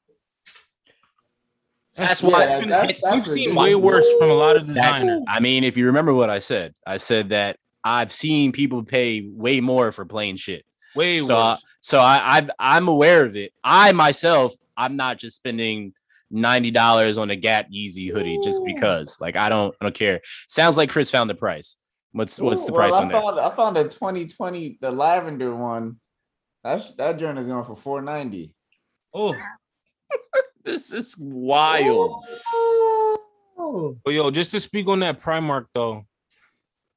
[1.97, 5.03] That's why- Yeah, that's- we've seen way worse from a lot of That's.
[5.03, 5.25] designers.
[5.29, 9.29] I mean, if you remember what I said, I said that I've seen people pay
[9.29, 10.65] way more for plain shit.
[10.95, 11.65] Way so I, worse.
[11.81, 13.53] so I, I I'm aware of it.
[13.63, 15.93] I myself, I'm not just spending
[16.31, 19.19] ninety dollars on a Gap Yeezy hoodie just because.
[19.21, 20.21] Like I don't I don't care.
[20.47, 21.77] Sounds like Chris found the price.
[22.13, 23.23] What's what's the price well, on I that?
[23.23, 26.01] found, I found a 2020, the lavender one.
[26.65, 28.55] That that journey is going for 490.
[29.15, 29.35] Oh,
[30.65, 32.25] This is wild.
[33.59, 36.05] Oh, but yo, just to speak on that Primark though,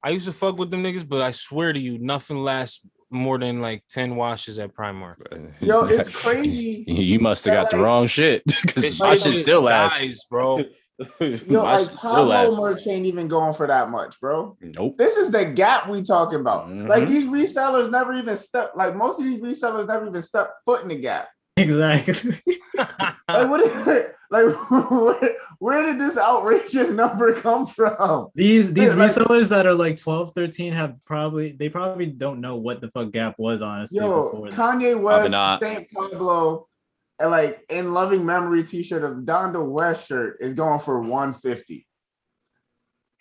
[0.04, 3.38] I used to fuck with them niggas, but I swear to you, nothing lasts more
[3.38, 5.16] than like ten washes at Primark.
[5.62, 6.84] Yo, it's crazy.
[6.88, 9.98] You must have got the wrong shit because This my shit shit still lasts.
[9.98, 10.64] dies, bro.
[11.20, 14.58] Yo, My like shit Pablo merch ain't even going for that much, bro.
[14.62, 14.98] Nope.
[14.98, 16.70] This is the gap we talking about.
[16.70, 17.08] Like Mhm.
[17.08, 18.72] these resellers never even step.
[18.76, 21.30] Like most of these resellers never even step foot in the gap.
[21.58, 22.40] exactly.
[22.76, 23.62] Like what?
[23.62, 24.56] Is, like
[24.92, 28.30] where, where did this outrageous number come from?
[28.34, 32.56] These these like- resellers that are like 12, 13 have probably they probably don't know
[32.56, 34.48] what the fuck Gap was honestly Yo.
[34.50, 35.62] Kanye West.
[35.62, 36.68] Saint Pablo,
[37.20, 41.88] and like in loving memory T-shirt of Donda West shirt is going for 150.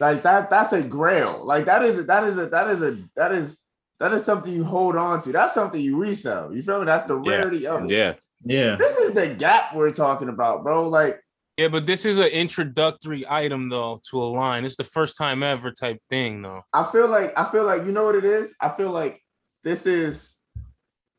[0.01, 1.45] Like that, that's a grail.
[1.45, 3.59] Like that is that is a that is a that is
[4.03, 5.31] that is something you hold on to.
[5.31, 6.53] That's something you resell.
[6.53, 6.87] You feel me?
[6.87, 7.31] That's the Yeah.
[7.37, 7.91] rarity of it.
[7.91, 8.15] Yeah.
[8.45, 8.75] yeah.
[8.75, 10.89] This is the gap we're talking about, bro.
[10.89, 11.21] Like,
[11.57, 14.65] Yeah, but this is an introductory item though to a line.
[14.65, 16.63] It's the first time ever type thing though.
[16.73, 18.57] I feel like I feel like you know what it is.
[18.61, 19.21] I feel like
[19.63, 20.35] this is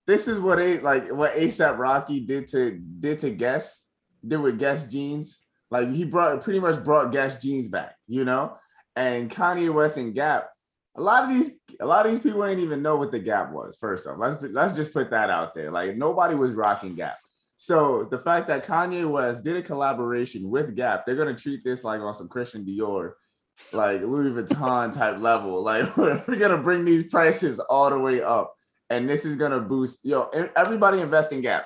[0.06, 3.82] this is what a like what ASAP Rocky did to did to Guess
[4.28, 5.40] did with Guess jeans.
[5.72, 8.58] Like he brought pretty much brought Guess jeans back, you know.
[8.98, 10.50] And Kanye West and Gap.
[10.96, 13.52] A lot of these a lot of these people ain't even know what the Gap
[13.52, 13.78] was.
[13.80, 15.72] First off, let's let's just put that out there.
[15.72, 17.18] Like nobody was rocking Gap.
[17.56, 21.84] So the fact that Kanye West did a collaboration with Gap, they're gonna treat this
[21.84, 23.14] like on some Christian Dior,
[23.72, 25.64] like Louis Vuitton type level.
[25.64, 28.54] Like we're gonna bring these prices all the way up,
[28.90, 30.00] and this is gonna boost.
[30.04, 31.66] Yo, everybody invest in Gap.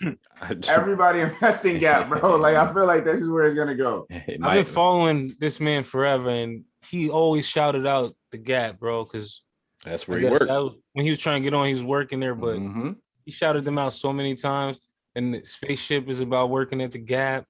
[0.68, 2.36] Everybody invest in Gap, bro.
[2.36, 4.06] Like I feel like this is where it's gonna go.
[4.10, 9.04] I've been following this man forever, and he always shouted out the gap, bro.
[9.04, 9.42] Because
[9.84, 10.50] that's where he worked.
[10.92, 12.96] when he was trying to get on, he was working there, but Mhm.
[13.24, 14.78] he shouted them out so many times.
[15.14, 17.46] And the spaceship is about working at the Gap.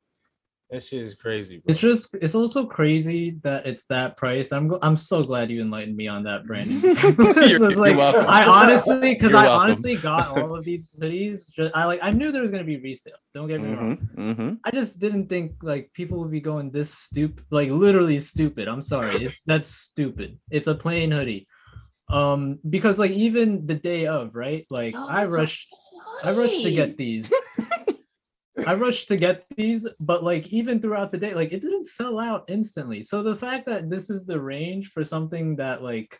[0.72, 1.70] That shit is crazy, bro.
[1.70, 4.52] It's just it's also crazy that it's that price.
[4.52, 6.80] I'm go- I'm so glad you enlightened me on that, Brandon.
[6.82, 8.24] You're- It's you're like, welcome.
[8.26, 9.61] I honestly, because I welcome.
[9.61, 11.52] honestly got all of these hoodies.
[11.52, 13.12] Just, I like I knew there was gonna be resale.
[13.35, 14.08] Don't get me wrong.
[14.16, 14.58] Mhm, mhm.
[14.64, 18.66] I just didn't think like people would be going this stupid, like literally stupid.
[18.66, 20.38] I'm sorry, it's that's stupid.
[20.50, 21.46] It's a plain hoodie.
[22.08, 24.64] Um, because like even the day of, right?
[24.70, 25.68] Like I rushed,
[26.24, 27.30] I rushed to get these.
[28.66, 32.18] I rushed to get these, but like even throughout the day, like it didn't sell
[32.18, 33.03] out instantly.
[33.03, 36.18] So the fact that this is the range for something that like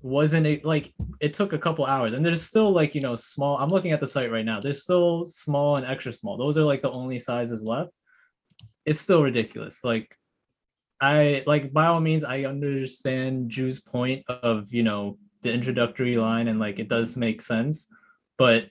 [0.00, 3.56] wasn't a, like it took a couple hours and there's still like you know small
[3.58, 6.36] i'm looking at the site right now there's still small and extra small.
[6.36, 7.90] Those are like the only sizes left.
[8.84, 9.84] It's still ridiculous.
[9.84, 10.16] Like
[11.02, 16.46] i like by all means i understand drew's point of you know the introductory line
[16.46, 17.88] and like it does make sense
[18.38, 18.70] but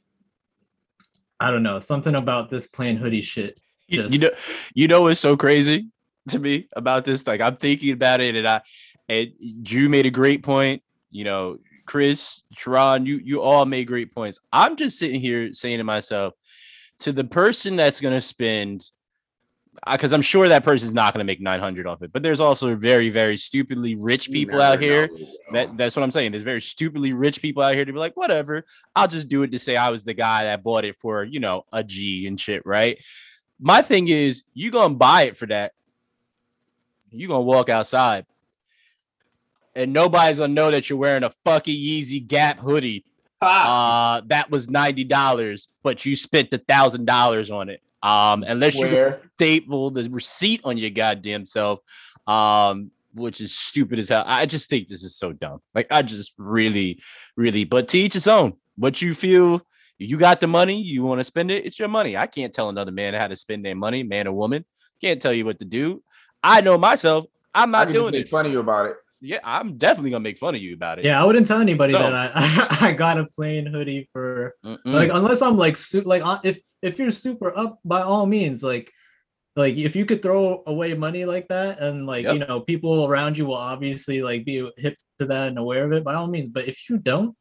[1.42, 4.30] i don't know something about this plain hoodie shit You, just you know,
[4.74, 5.90] you know what's so crazy
[6.30, 7.28] to me about this?
[7.28, 8.62] Like I'm thinking about it, and I,
[9.10, 10.82] and Drew made a great point.
[11.10, 14.40] You know, Chris, Sharon, you you all made great points.
[14.54, 16.34] I'm just sitting here saying to myself,
[17.00, 18.90] to the person that's gonna spend,
[19.90, 22.12] because I'm sure that person's not gonna make 900 off it.
[22.12, 25.08] But there's also very very stupidly rich people out here.
[25.08, 25.28] know.
[25.54, 26.32] That that's what I'm saying.
[26.32, 28.66] There's very stupidly rich people out here to be like, whatever.
[28.96, 31.40] I'll just do it to say I was the guy that bought it for you
[31.40, 33.02] know a G and shit, right?
[33.60, 35.74] My thing is, you gonna buy it for that.
[37.10, 38.26] You gonna walk outside,
[39.76, 43.06] and nobody's gonna know that you're wearing a fucking Yeezy Gap hoodie.
[43.42, 44.20] Ha!
[44.20, 47.82] Uh, that was ninety dollars, but you spent a thousand dollars on it.
[48.04, 49.22] Um, unless you Where?
[49.36, 51.80] staple the receipt on your goddamn self,
[52.28, 54.24] um, which is stupid as hell.
[54.26, 55.60] I just think this is so dumb.
[55.76, 57.02] Like, I just really,
[57.36, 58.54] really, but to each his own.
[58.78, 59.62] What you feel,
[59.98, 62.18] you got the money, you want to spend it, it's your money.
[62.18, 64.66] I can't tell another man how to spend their money, man or woman.
[65.02, 66.02] Can't tell you what to do.
[66.44, 67.26] I know myself.
[67.54, 68.30] I'm not doing it.
[68.30, 68.96] fun of you about it.
[69.24, 71.06] Yeah, I'm definitely gonna make fun of you about it.
[71.06, 72.00] yeah i wouldn't tell anybody No.
[72.00, 74.80] that i i got a plain hoodie for Mm-mm.
[74.86, 78.64] like unless i'm like su- like uh, if if you're super up by all means
[78.64, 78.92] like
[79.56, 83.38] like if you could throw away money like that and like you know people around
[83.38, 86.50] you will obviously like be hip to that and aware of it by all means
[86.52, 87.36] but if you don't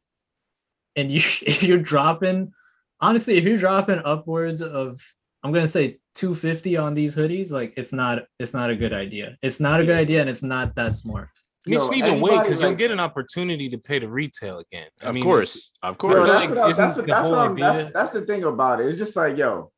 [0.95, 1.17] and you
[1.51, 2.51] if you're dropping
[2.99, 5.01] honestly if you're dropping upwards of
[5.41, 9.37] i'm gonna say 250 on these hoodies like it's not it's not a good idea
[9.41, 11.29] it's not a good idea and it's not that smart
[11.65, 14.09] You just Yo, need to wait anybody, because you'll get an opportunity to pay the
[14.09, 14.87] retail again.
[15.01, 16.13] I of mean, course, of course.
[16.15, 18.21] Bro, that's like, what, I, that's what, the that's, whole what that's, idea- that's the
[18.21, 18.87] thing about it.
[18.87, 19.71] It's just like, yo,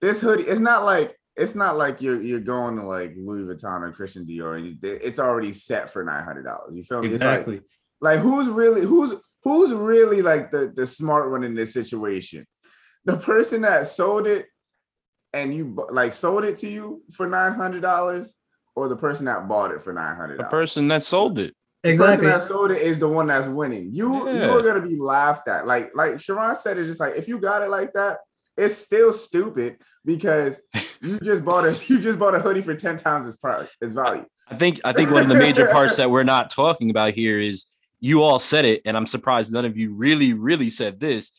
[0.00, 3.82] this hoodie, it's not like it's not like you're you're going to like Louis Vuitton
[3.82, 6.74] or Christian Dior and it's already set for nine hundred dollars.
[6.74, 7.08] You feel me?
[7.08, 7.60] It's like- exactly
[8.00, 12.46] like who's really who's who's really like the the smart one in this situation
[13.04, 14.46] the person that sold it
[15.32, 18.34] and you like sold it to you for nine hundred dollars
[18.76, 21.54] or the person that bought it for nine hundred the person that sold it.
[21.82, 21.92] Exactly.
[21.92, 24.46] the person exactly that sold it is the one that's winning you Yeah.
[24.52, 27.62] you're gonna be laughed at like like sharon said it's just like if you got
[27.62, 28.18] it like that
[28.56, 30.60] it's still stupid because
[31.02, 33.94] you just bought a you just bought a hoodie for 10 times its price its
[33.94, 37.14] value I think I think one of the major parts that we're not talking about
[37.14, 37.66] here is
[37.98, 41.32] you all said it, and I'm surprised none of you really, really said this.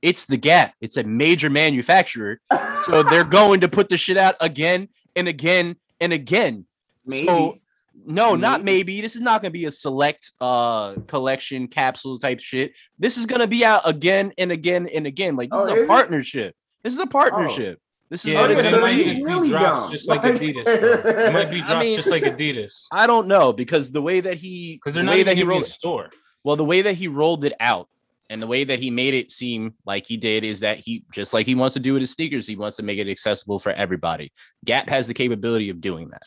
[0.00, 0.72] It's the Gap.
[0.80, 2.40] It's a major manufacturer,
[2.86, 6.66] so they're going to put the shit out again and again and again.
[7.04, 7.58] maybe So
[8.06, 8.78] no, not Maybe.
[8.94, 9.00] maybe.
[9.00, 12.76] This is not going to be a select uh collection capsules type shit.
[12.98, 15.36] This is going to be out again and again and again.
[15.36, 15.88] Like this Oh, is is a it?
[15.88, 16.54] partnership.
[16.82, 17.80] This is a partnership.
[18.10, 19.04] This is Yeah, what Oh, it's it so going to might be.
[19.04, 19.90] just really be drops dumb.
[19.90, 20.64] just like Like- Adidas.
[20.64, 21.10] though.
[21.26, 24.20] It might be I drops mean- just like Adidas I don't know because the way
[24.20, 26.10] that he because they're the not way even that he rolled a store.
[26.44, 27.88] well the way that he rolled it out
[28.30, 31.32] And the way that he made it seem like he did is that he just
[31.32, 33.72] like he wants to do with his sneakers, he wants to make it accessible for
[33.72, 34.32] everybody.
[34.64, 36.22] Gap has the capability of doing that.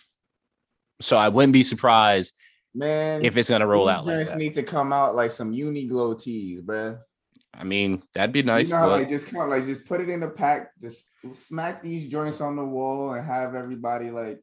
[0.99, 2.33] So I wouldn't be surprised
[2.73, 4.37] Man, if it's gonna roll out like that.
[4.37, 6.99] need to come out like some Uniqlo tees, bruh.
[7.53, 8.69] I mean, that'd be nice.
[8.69, 11.05] you know how but- like just come like just put it in the pack, just
[11.33, 14.41] smack these joints on the wall and have everybody like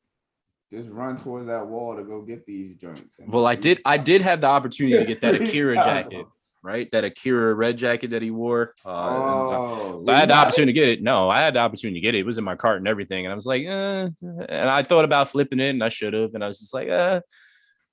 [0.71, 3.19] just run towards that wall to go get these joints.
[3.27, 6.27] well, I did I did have the opportunity to get that Akira jacket,
[6.63, 6.91] right?
[6.93, 8.75] That Akira red jacket that he wore.
[8.85, 11.03] Uh, and, uh, Oh, I had the got opportunity to get it.
[11.03, 12.21] No, I had the opportunity to get it.
[12.21, 13.27] It was in my cart and everything.
[13.27, 14.09] And I was like, eh.
[14.23, 16.35] and I thought about flipping it and I should have.
[16.35, 17.21] And I was just like, uh,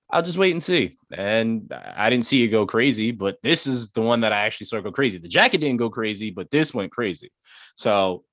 [0.10, 0.98] I'll just wait and see.
[1.12, 4.68] And I didn't see it go crazy, but this is the one that I actually
[4.68, 5.18] saw go crazy.
[5.18, 7.32] The jacket didn't go crazy, but this went crazy.
[7.76, 8.24] So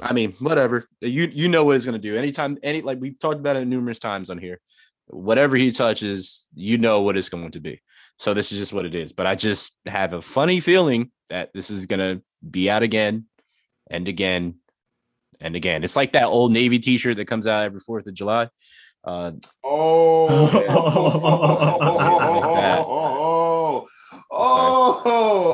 [0.00, 0.88] I mean, whatever.
[1.00, 2.16] You you know what it's gonna do.
[2.16, 4.60] Anytime, any like we've talked about it numerous times on here.
[5.06, 7.80] Whatever he touches, you know what it's going to be.
[8.18, 9.12] So this is just what it is.
[9.12, 13.26] But I just have a funny feeling that this is gonna be out again
[13.90, 14.56] and again
[15.40, 15.84] and again.
[15.84, 18.48] It's like that old Navy T-shirt that comes out every Fourth of July.
[19.04, 19.32] Uh,
[19.64, 20.50] Oh,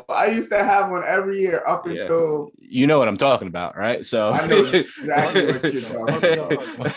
[0.09, 1.93] I used to have one every year up Yeah.
[2.03, 4.05] until you know what I'm talking about, right?
[4.05, 6.95] So I know exactly what you're talking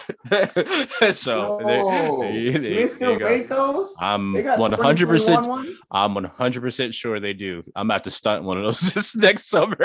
[1.14, 3.94] so there- there you- you there didn't still make those?
[4.00, 5.46] I'm 100 percent?
[5.92, 7.64] I'm 100 percent sure they do.
[7.76, 9.78] I'm about to stunt one of those this next summer.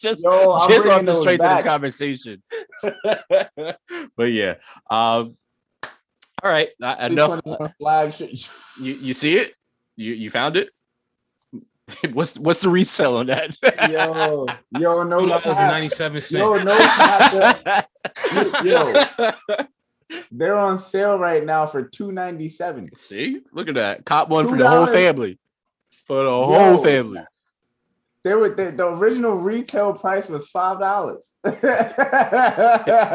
[0.00, 2.42] just Yo, I'm just off the strength of this conversation.
[4.16, 4.54] but yeah.
[4.90, 5.36] Um
[6.42, 6.68] all right.
[6.82, 7.42] uh, enough.
[7.44, 8.14] 2021 flag.
[8.80, 9.52] You you see it?
[9.96, 10.70] You you found it?
[12.12, 13.56] what's what's the resale on that?
[13.90, 14.46] Yo,
[14.78, 15.70] yo, no Two dollars and cap.
[15.70, 17.88] ninety seven Yo, no cap.
[18.64, 18.94] Yo.
[20.30, 22.90] They're on sale right now for two ninety seven.
[22.96, 24.04] See, look at that.
[24.04, 25.38] Cop one for the whole family.
[26.06, 26.44] For the Yo.
[26.44, 27.22] whole family.
[28.22, 31.34] They were the, the original retail price was five dollars.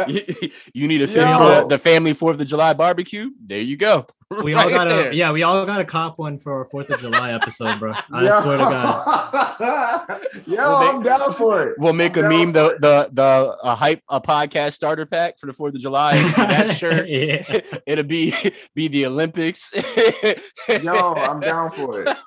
[0.07, 0.21] You,
[0.73, 1.61] you need a fit Yo.
[1.61, 3.29] the, the family Fourth of July barbecue?
[3.45, 4.07] There you go.
[4.43, 5.09] We all got there.
[5.09, 7.93] a yeah, we all got a cop one for our Fourth of July episode, bro.
[8.11, 9.57] I swear to God.
[9.59, 10.21] God.
[10.45, 11.75] Yo, We'll make- I'm down for it.
[11.79, 15.39] We'll make a I'm down meme the the the a hype a podcast starter pack
[15.39, 16.15] for the Fourth of July.
[16.15, 17.59] and that shirt, yeah.
[17.85, 18.33] it'll be
[18.73, 19.71] be the Olympics.
[19.73, 22.17] Yo, I'm down for it.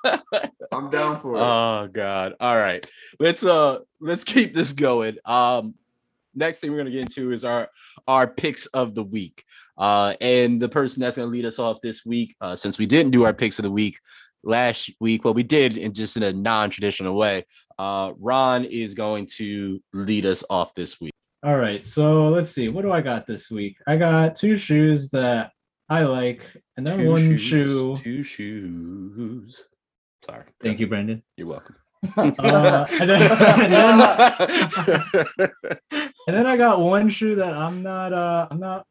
[0.71, 1.39] I'm down for it.
[1.39, 2.33] Oh God.
[2.39, 2.85] All right.
[3.19, 5.17] Let's uh let's keep this going.
[5.25, 5.75] Um
[6.35, 7.69] next thing we're gonna get into is our
[8.07, 9.43] our picks of the week.
[9.79, 13.11] Uh and the person that's gonna lead us off this week, uh, since we didn't
[13.11, 13.97] do our picks of the week
[14.43, 17.45] last week, well, we did in just in a non-traditional way.
[17.79, 21.13] Uh Ron is going to lead us off this week.
[21.41, 22.67] All right, so let's see.
[22.67, 23.77] What do I got this week?
[23.87, 25.51] I got two shoes that
[25.87, 26.41] I like,
[26.75, 27.97] and then Two one shoes, shoe.
[27.97, 29.65] two shoes.
[30.25, 30.43] Sorry.
[30.61, 31.23] Thank you, Brandon.
[31.37, 31.75] You're welcome.
[32.17, 35.49] Uh, and, then, and, then,
[36.27, 38.13] and then I got one shoe that I'm not.
[38.13, 38.85] Uh, I'm not.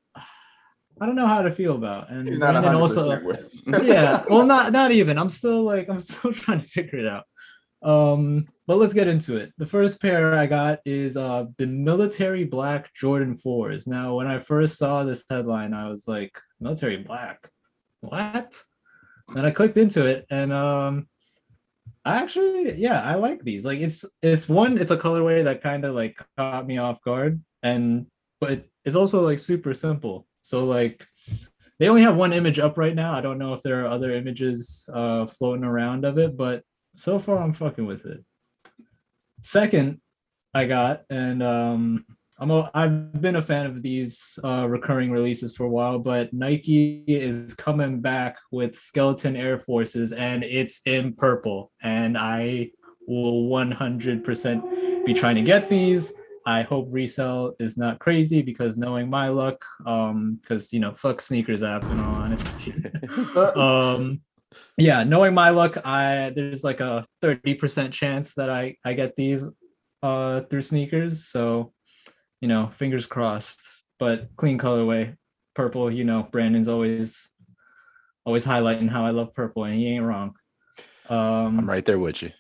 [1.01, 3.83] I don't know how to feel about, and He's not Brandon 100% also.
[3.85, 5.19] yeah well not not even.
[5.19, 7.25] I'm still like i'm still trying to figure it out.
[7.83, 9.53] Um but let's get into it.
[9.59, 14.39] The first pair i got is uh the military black jordan 4s now when i
[14.39, 17.49] first saw this headline i was like military black?
[18.01, 18.61] What?
[19.37, 21.09] And i clicked into it and um
[22.05, 23.65] I actually yeah i like these.
[23.65, 27.43] Like it's it's one it's a colorway that kind of like caught me off guard
[27.63, 28.07] and
[28.41, 31.07] but it's also like super simple so like
[31.79, 33.15] they only have one image up right now.
[33.15, 36.63] I don't know if there are other images uh, floating around of it, but
[36.97, 38.25] so far I'm fucking with it.
[39.43, 40.01] Second,
[40.53, 42.05] I got, and um,
[42.41, 46.33] I'm a, I've been a fan of these uh, recurring releases for a while, but
[46.33, 52.71] Nike is coming back with Skeleton Air Forces, and it's in purple, and I
[53.07, 56.13] will 100% be trying to get these.
[56.49, 61.21] I hope resell is not crazy because knowing my luck, um, because you know, fuck
[61.21, 62.75] sneakers app in all honesty.
[63.55, 64.23] um
[64.79, 69.47] yeah, knowing my luck, I there's like a 30% chance that I I get these
[70.03, 71.27] uh through sneakers.
[71.27, 71.75] So,
[72.41, 73.61] you know, fingers crossed.
[73.99, 75.17] But clean colorway,
[75.55, 77.29] purple, you know, Brandon's always
[78.25, 80.35] always highlighting how I love purple and he ain't wrong.
[81.11, 82.31] Um I'm right there with you.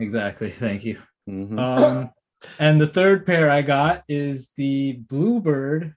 [0.00, 0.50] exactly.
[0.50, 0.98] Thank you.
[1.26, 1.58] Mhm.
[1.58, 2.10] Um,
[2.58, 5.94] and the third pair I got is the Bluebird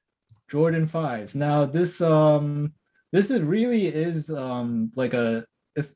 [0.49, 1.35] Jordan fives.
[1.35, 2.73] Now this um
[3.11, 5.45] this is really is um like a
[5.75, 5.95] it's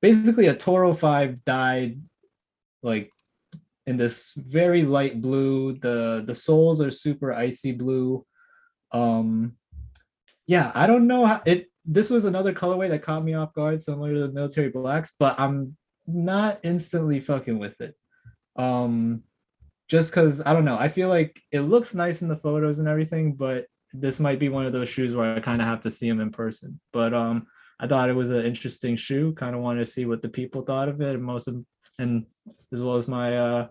[0.00, 2.00] basically a Toro five dyed
[2.82, 3.10] like
[3.86, 5.74] in this very light blue.
[5.74, 8.24] The the soles are super icy blue.
[8.92, 9.56] Um
[10.46, 13.80] yeah, I don't know how it this was another colorway that caught me off guard,
[13.80, 15.76] similar to the military blacks, but I'm
[16.06, 17.94] not instantly fucking with it.
[18.56, 19.22] Um,
[19.88, 22.88] just because I don't know, I feel like it looks nice in the photos and
[22.88, 25.90] everything, but this might be one of those shoes where I kind of have to
[25.90, 26.80] see them in person.
[26.92, 27.46] But um,
[27.78, 29.32] I thought it was an interesting shoe.
[29.32, 31.62] Kind of wanted to see what the people thought of it, and most of
[31.98, 32.26] and
[32.72, 33.68] as well as my uh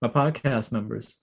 [0.00, 1.20] my podcast members.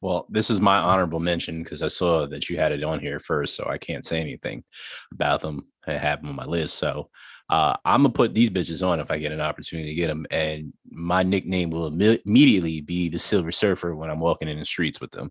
[0.00, 3.20] Well, this is my honorable mention because I saw that you had it on here
[3.20, 4.64] first, so I can't say anything
[5.12, 5.68] about them.
[5.86, 7.08] I have them on my list, so
[7.52, 10.24] uh, I'm gonna put these bitches on if I get an opportunity to get them,
[10.30, 14.64] and my nickname will imme- immediately be the Silver Surfer when I'm walking in the
[14.64, 15.30] streets with them.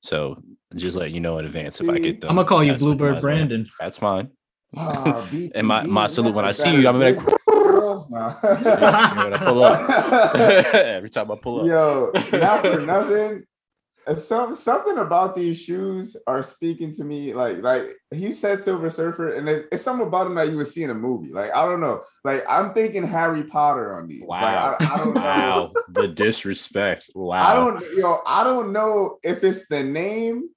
[0.00, 0.42] So
[0.74, 2.30] just let you know in advance if I get them.
[2.30, 3.20] I'm gonna call you that's my Bluebird plan.
[3.22, 3.66] Brandon.
[3.78, 4.30] That's fine.
[4.76, 7.36] Ah, And my- my salute when I see you, I'm gonna be better.
[8.08, 8.22] when
[9.34, 9.90] I pull up.
[10.74, 11.66] Every time I pull up.
[11.66, 13.42] Yo, not for nothing.
[14.16, 17.32] Some something about these shoes are speaking to me.
[17.32, 20.66] Like, like he said Silver Surfer, and it's, it's something about him that you would
[20.66, 21.32] see in a movie.
[21.32, 22.02] Like, I don't know.
[22.24, 24.22] Like, I'm thinking Harry Potter on these.
[24.22, 24.76] Like, Wow.
[24.80, 25.20] I, I don't know.
[25.20, 25.72] Wow.
[25.90, 27.10] the disrespect.
[27.14, 27.42] Wow.
[27.42, 30.48] I don't, yo, I don't know if it's the name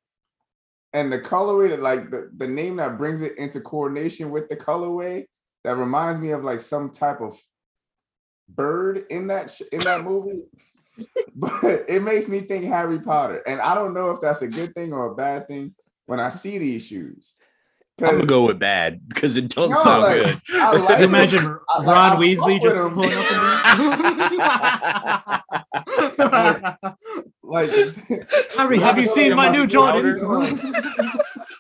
[0.94, 4.56] and the colorway that, like, the, the name that brings it into coordination with the
[4.58, 5.26] colorway
[5.64, 7.40] that reminds me of like some type of
[8.50, 10.44] bird in that sh- in that movie.
[11.36, 11.52] but
[11.88, 14.94] it makes me think Harry Potter, and I don't know if that's a good thing
[14.94, 15.74] or a bad thing
[16.06, 17.36] when I see these shoes.
[18.02, 20.42] I'm gonna go with bad because it don't No, sound like, good.
[20.56, 21.10] I like Can them.
[21.12, 22.94] imagine I- like, Ron I Weasley just with 'em.
[22.94, 23.38] pulling up in
[26.80, 26.98] these?
[27.46, 27.70] Like,
[28.58, 30.24] Harry, have you seen my new Jordans?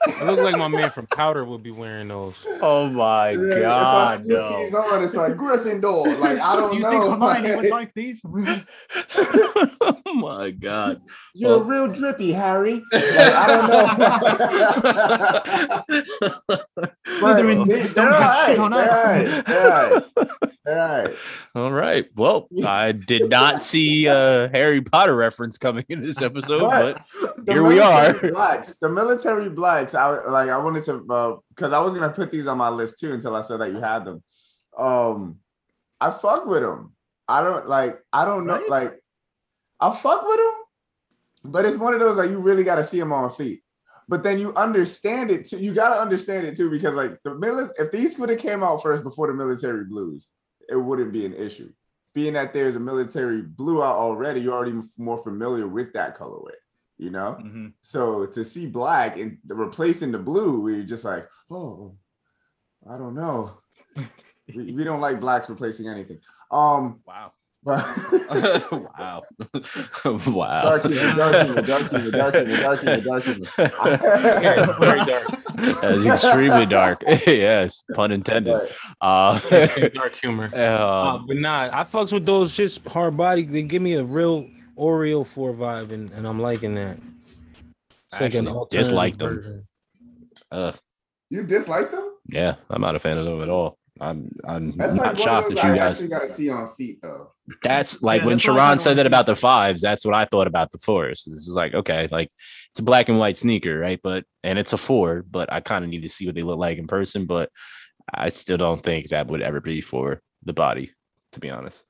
[0.05, 2.45] It looks like my man from Powder would be wearing those.
[2.61, 4.59] oh my Yeah, if I god, stick no.
[4.59, 6.17] these on, it's like Gryffindor.
[6.19, 6.89] Like I don't Do you know.
[6.89, 8.21] think Hermione would Like, like these?
[8.25, 11.01] oh my god.
[11.33, 12.81] You're Well- real drippy, Harry.
[12.91, 13.87] Like, I don't know.
[17.07, 19.43] Slytherin They- don't they're have shit on alright, us.
[19.45, 20.03] they're alright,
[20.65, 21.15] they're alright.
[21.55, 22.05] All right.
[22.15, 27.01] Well, I did not see a Harry Potter reference coming in this episode, but
[27.37, 28.13] But Here we are.
[28.31, 29.92] Blacks, the military blacks.
[29.95, 30.49] I like.
[30.49, 33.41] I wanted to because I was gonna put these on my list too until I
[33.41, 34.23] saw that you had them.
[34.77, 35.37] Um,
[35.99, 36.95] I fuck with them.
[37.27, 37.99] I don't like.
[38.11, 38.59] I don't know.
[38.59, 38.69] Right?
[38.69, 38.99] Like,
[39.79, 42.99] I fuck with them, but it's one of those like you really got to see
[42.99, 43.61] them on feet.
[44.07, 45.59] But then you understand it too.
[45.59, 48.63] You got to understand it too because like the mili- if these would have came
[48.63, 50.29] out first before the military blues,
[50.69, 51.71] it wouldn't be an issue.
[52.13, 56.51] Being that there's a military blue out already, you're already more familiar with that colorway.
[57.03, 57.37] You know.
[57.43, 57.73] Mhm.
[57.81, 61.97] So to see black and the- replacing the blue, we are just like, oh,
[62.89, 63.57] I don't know.
[64.55, 66.19] we, we don't like blacks replacing anything.
[66.49, 67.33] Um, wow.
[67.61, 67.83] but
[68.71, 69.21] wow.
[70.27, 70.61] wow.
[70.63, 73.47] dark humor, dark humor, dark humor, dark humor, dark humor, dark humor.
[74.39, 75.27] Very, very dark.
[75.81, 77.03] That's extremely dark.
[77.27, 78.61] yes, pun intended.
[79.01, 79.39] Uh,
[79.93, 80.49] dark humor.
[80.53, 83.43] Uh, uh, but nah, I fucks with those shits hard body.
[83.43, 84.47] They give me a real
[84.77, 86.97] Oreo 4 vibe, and, and I'm liking that.
[88.11, 89.35] It's I actually alternative dislike them.
[89.35, 89.67] version.
[90.51, 90.71] uh,
[91.29, 92.09] you dislike them?
[92.29, 93.77] yeah, I'm not a fan of them at all.
[94.01, 95.91] I'm I'm That's not like shocked that you I guys.
[95.93, 97.31] actually got to see on feet though.
[97.61, 99.81] That's like Yeah, when that's Sharon said that about the fives.
[99.83, 101.23] That's what I thought about the fours.
[101.27, 102.31] This is like okay, like
[102.71, 103.99] it's a black and white sneaker, right?
[104.01, 106.57] But and it's a four, but I kind of need to see what they look
[106.57, 107.25] like in person.
[107.27, 107.49] But
[108.11, 110.91] I still don't think that would ever be for the body,
[111.33, 111.83] to be honest.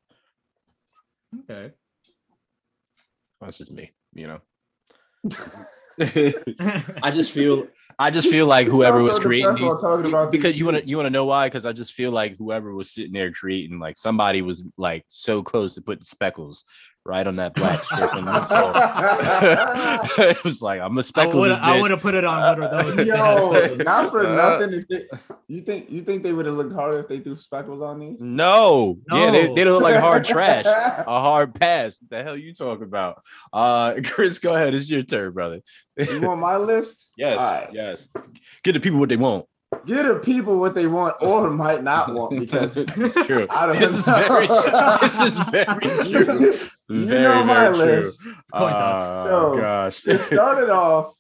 [1.50, 1.72] Okay.
[3.44, 4.42] That's just me, you know.
[6.00, 7.68] I just feel
[8.00, 10.88] I just feel like whoever was creating these, talking about because these you want to
[10.88, 11.48] you want to know why?
[11.48, 15.44] Because I just feel like whoever was sitting there creating, like somebody was like so
[15.44, 16.66] close to putting speckles
[17.06, 18.74] right on that black strip in the midsole.
[20.30, 21.44] it was like I'm a speckle.
[21.44, 22.94] I would have put it on one of those.
[22.98, 24.74] if it Yo, not for Uh, nothing.
[24.74, 25.06] If they,
[25.48, 28.20] you think you think they would have looked harder if they threw speckles on these?
[28.20, 32.00] No, yeah, they, they look like hard trash, a hard pass.
[32.10, 33.22] The hell you talking about?
[33.52, 34.74] Uh, Chris, go ahead.
[34.74, 35.62] It's your turn, brother.
[35.98, 37.10] you want my list?
[37.18, 37.70] Yes, All right.
[37.74, 38.10] yes.
[38.64, 39.46] Give the people what they want.
[39.86, 43.48] Give the people what they want or might not want because it's true.
[43.50, 44.56] I don't This is very true.
[45.02, 46.60] This is very true.
[46.90, 47.86] you Very, know my very true.
[48.04, 48.22] list.
[48.54, 49.08] Coin toss.
[49.08, 50.08] Oh So, gosh.
[50.08, 51.14] It started off.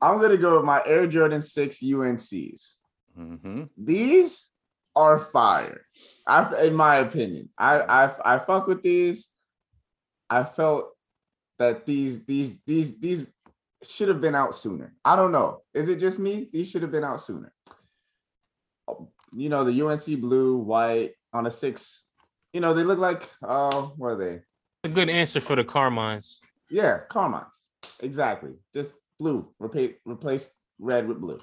[0.00, 2.76] I'm gonna go with my Air Jordan 6 UNCs.
[3.16, 4.48] hmm These
[4.94, 5.86] are fire.
[6.26, 9.28] I, in my opinion, I, I I fuck with these.
[10.30, 10.90] I felt
[11.58, 13.26] that these these these these
[13.84, 14.94] should have been out sooner.
[15.04, 15.62] I don't know.
[15.74, 16.48] Is it just me?
[16.52, 17.52] These should have been out sooner.
[19.32, 22.04] You know the UNC blue, white on a six.
[22.52, 24.40] You know they look like uh what are they?
[24.84, 26.38] A good answer for the Carmines.
[26.70, 27.64] Yeah, Carmines.
[28.00, 28.52] Exactly.
[28.74, 29.48] Just blue.
[29.58, 31.38] Replace replace red with blue.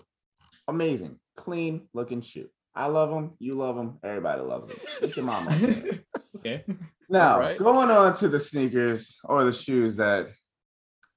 [0.67, 2.49] Amazing, clean looking shoe.
[2.73, 3.33] I love them.
[3.39, 3.99] You love them.
[4.03, 4.77] Everybody loves them.
[4.99, 5.57] Get your mama.
[6.37, 6.65] okay.
[7.07, 7.57] Now, Alright.
[7.57, 10.27] going on to the sneakers or the shoes that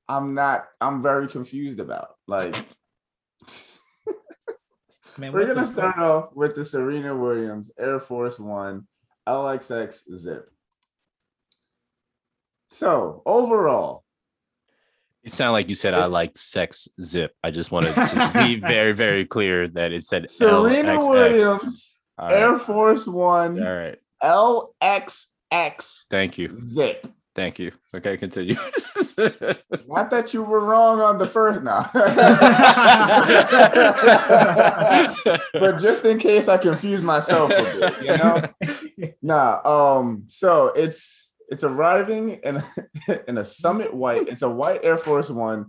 [0.08, 2.08] I'm not, I'm very confused about.
[2.26, 2.54] Like,
[5.18, 5.74] Man, we're gonna fuck?
[5.74, 8.86] start off with the Serena Williams Air Force One
[9.28, 10.48] LXX Zip.
[12.70, 14.04] So overall,
[15.24, 17.34] It sounded like you said I like sex zip.
[17.42, 21.08] I just want to be very, very clear that it said Serena LXX.
[21.08, 22.36] Williams All right.
[22.36, 23.98] Air Force One All right.
[24.22, 26.60] LXX Thank you.
[26.64, 27.06] Zip.
[27.38, 27.70] Thank you.
[27.94, 28.56] Okay, continue.
[29.86, 31.88] Not that you were wrong on the first now.
[35.52, 38.42] but just in case I confuse myself a bit, you know?
[39.22, 42.60] Nah, um, so it's it's arriving in
[43.28, 44.26] in a summit white.
[44.26, 45.66] It's a white Air Force One,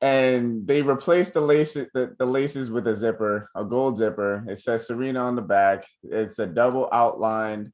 [0.00, 4.44] and they replaced the laces the, the laces with a zipper, a gold zipper.
[4.48, 5.86] It says Serena on the back.
[6.02, 7.70] It's a double outlined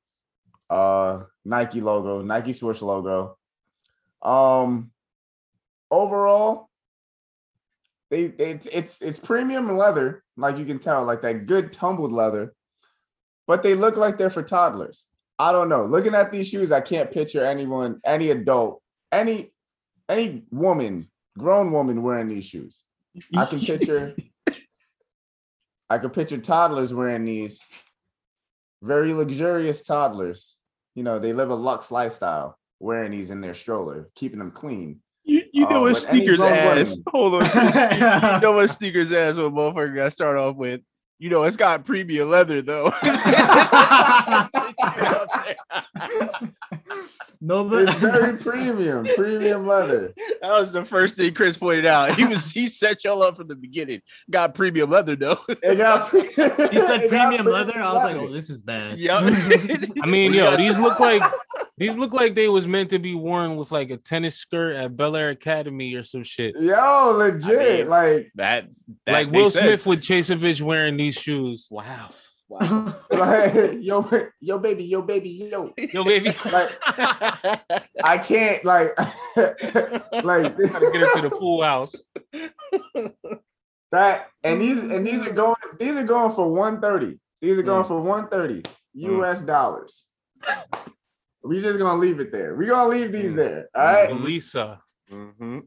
[0.71, 3.39] uh Nike logo, Nike swoosh logo.
[4.23, 4.91] Um,
[5.91, 6.69] overall,
[8.11, 12.55] they it's it's it's premium leather, like you can tell, like that good tumbled leather,
[13.47, 15.05] but they look like they're for toddlers.
[15.39, 15.85] I don't know.
[15.85, 19.53] Looking at these shoes, I can't picture anyone, any adult, any
[20.09, 22.83] any woman, grown woman wearing these shoes.
[23.37, 24.15] I can picture
[25.91, 27.61] I can picture toddlers wearing these
[28.83, 30.56] very luxurious toddlers.
[30.97, 35.01] You know, they live a lux lifestyle wearing these in their stroller, keeping them clean.
[35.25, 36.97] you, you know Oh, what sneakers ass.
[36.97, 37.45] woman- Hold on.
[38.35, 40.81] you know what sneakers ass what motherfucker got start off with?
[41.19, 42.93] You know, it's got premium leather though.
[47.41, 50.15] no, but It's very premium, premium leather.
[50.43, 52.15] That was the first thing Chris pointed out.
[52.15, 54.03] He was he set y'all up from the beginning.
[54.31, 55.39] Got premium leather though.
[55.49, 57.77] It got pre- he said it got premium leather.
[57.77, 58.99] I was like, oh, this is bad.
[58.99, 59.23] Yep.
[60.03, 61.23] I mean, yo, these look like
[61.79, 64.97] these look like they was meant to be worn with like a tennis skirt at
[64.97, 66.55] Bel Air Academy or some shit.
[66.59, 67.51] Yo, legit.
[67.51, 68.69] I mean, like, that,
[69.05, 69.83] that like makes Will sense.
[69.83, 71.69] Smith with Chaseovich wearing these shoes.
[71.71, 72.11] Wow.
[72.49, 72.95] Wow.
[73.11, 74.09] like, yo,
[74.41, 75.73] yo, baby, yo, baby, yo.
[75.77, 76.71] Yo, baby, Like,
[78.05, 78.97] I can't, like,
[79.37, 81.95] like get into the pool house.
[83.91, 84.29] that.
[84.45, 85.37] And these, and these are mm.
[85.37, 87.19] going, these are going for one thirty.
[87.41, 87.89] These are going mm.
[87.89, 88.73] for one thirty mm.
[88.95, 89.41] U.S.
[89.41, 90.07] dollars.
[91.43, 92.55] We just gonna leave it there.
[92.55, 93.69] We gonna leave these there.
[93.75, 94.21] All right.
[94.21, 94.81] Lisa.
[95.11, 95.63] Mhm.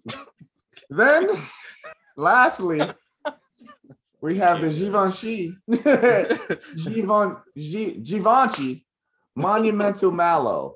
[0.89, 1.30] Then,
[2.17, 2.82] lastly,
[4.22, 8.86] we have the Givenchy, Givenchy, Gi- Givenchy
[9.36, 10.76] Monumental Mallow,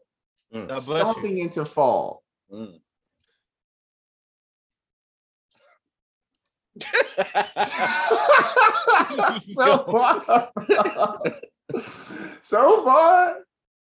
[0.53, 0.67] Mm.
[0.69, 0.81] God you.
[0.81, 2.23] stomping into fall.
[2.51, 2.79] Mm.
[9.53, 10.49] so far,
[12.41, 13.37] so far,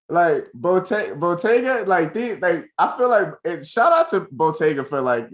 [0.10, 3.66] like Bottega, Bottega, like the like I feel like it.
[3.66, 5.30] Shout out to Bottega for like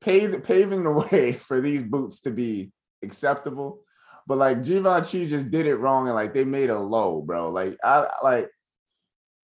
[0.00, 2.70] pave, paving the way for these boots to be
[3.06, 3.82] acceptable.
[4.26, 7.50] But like Givenchy just did it wrong and like they made a low, bro.
[7.50, 8.50] Like I like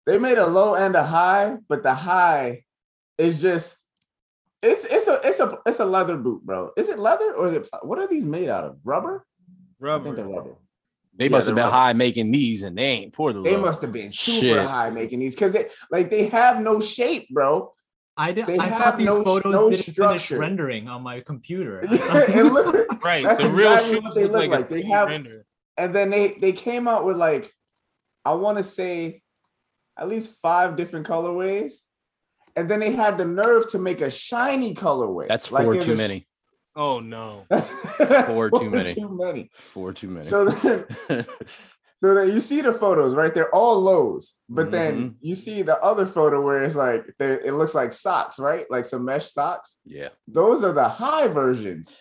[0.06, 2.64] they made a low and a high, but the high
[3.16, 3.78] is just
[4.62, 6.70] it's it's a it's a it's a leather boot, bro.
[6.76, 8.78] Is it leather or is it what are these made out of?
[8.84, 9.24] Rubber?
[9.84, 10.36] I think they're Rubber.
[10.36, 10.56] rubber.
[11.16, 11.76] They Yeah, must have been rubber.
[11.76, 13.62] high making these and they ain't for the They low.
[13.62, 14.66] must have been super Shit.
[14.66, 17.72] high making these because they like they have no shape, bro.
[18.16, 18.46] I did.
[18.46, 20.08] They I have thought these no- photos no didn't structure.
[20.08, 21.80] finish rendering on my computer.
[21.90, 23.24] It look- Right.
[23.24, 24.68] That's the real exactly shoes what they look look like, like.
[24.68, 25.46] They have- render.
[25.76, 27.52] and then they they came out with like
[28.24, 29.22] I want to say
[29.98, 31.72] at least five different colorways,
[32.54, 35.26] and then they had the nerve to make a shiny colorway.
[35.28, 36.26] That's Like four there's too a- many.
[36.76, 37.44] Oh no.
[38.28, 38.94] Four too many.
[38.94, 39.50] Too many.
[39.52, 40.24] Four too many.
[40.26, 41.26] So then,
[42.02, 43.32] so then you see the photos, right?
[43.32, 44.70] They're all lows, but Mm-hmm.
[44.72, 48.66] then you see the other photo where it's like it looks like socks, right?
[48.70, 49.76] Like some mesh socks.
[49.84, 50.08] yeah.
[50.26, 51.94] Those are the high versions.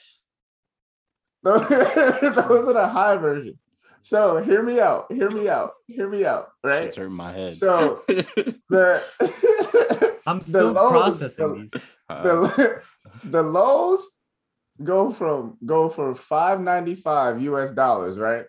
[1.44, 3.58] Those, those are the high versions.
[4.02, 5.12] So hear me out.
[5.12, 5.72] Hear me out.
[5.88, 6.50] Hear me out.
[6.64, 6.84] Right.
[6.86, 7.56] It's hurting my head.
[7.56, 9.04] So the
[10.28, 11.84] I'm still lows- processing the- these.
[12.10, 12.82] Uh, the
[13.24, 14.06] the lows
[14.84, 18.46] go from go for 595 US dollars, right?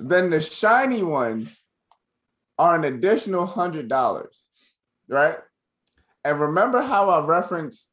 [0.00, 1.62] Then the shiny ones
[2.58, 4.42] are an additional hundred dollars,
[5.08, 5.38] right?
[6.24, 7.88] And remember how I referenced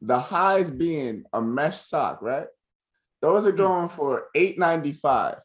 [0.00, 2.46] the highs being a mesh sock, right?
[3.20, 3.56] Those are hmm.
[3.56, 5.36] going for 895.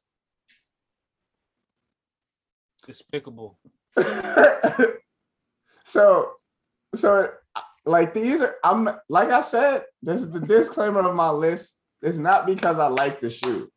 [2.85, 3.57] Despicable.
[5.85, 6.31] so
[6.95, 7.29] so
[7.85, 12.17] like these are i'm like i said this is the disclaimer of my list it's
[12.17, 13.69] not because i like the shoe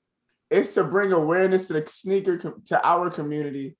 [0.53, 3.76] it's to bring awareness to the sneaker com- to our community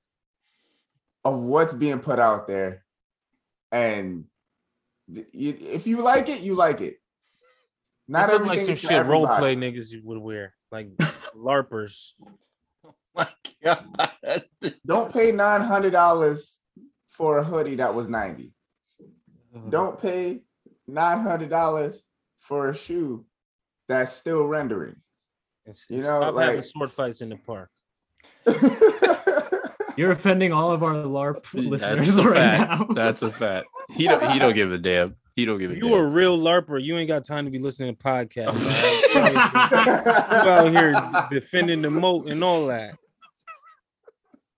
[1.25, 2.85] of what's being put out there,
[3.71, 4.25] and
[5.09, 6.97] if you like it, you like it.
[8.09, 10.97] Not Not everything like some shit role play niggas you would wear, like
[11.37, 12.13] larpers.
[12.85, 13.29] Oh my
[13.63, 14.13] God.
[14.87, 16.57] Don't pay nine hundred dollars
[17.11, 18.53] for a hoodie that was ninety.
[19.69, 20.41] Don't pay
[20.87, 22.03] nine hundred dollars
[22.39, 23.27] for a shoe
[23.89, 24.97] that's still rendering.
[25.73, 27.69] It's- you know, stop having like- sword fights in the park.
[29.97, 32.71] You're offending all of our LARP That's listeners right fact.
[32.71, 32.87] now.
[32.95, 33.67] That's a fact.
[33.91, 35.17] He don't he don't give a damn.
[35.37, 35.89] He don't give a If damn.
[35.91, 38.55] you a real larper, you ain't got time to be listening to podcasts.
[39.15, 40.45] man.
[40.45, 40.95] you out here
[41.31, 42.97] defending the moat and all that.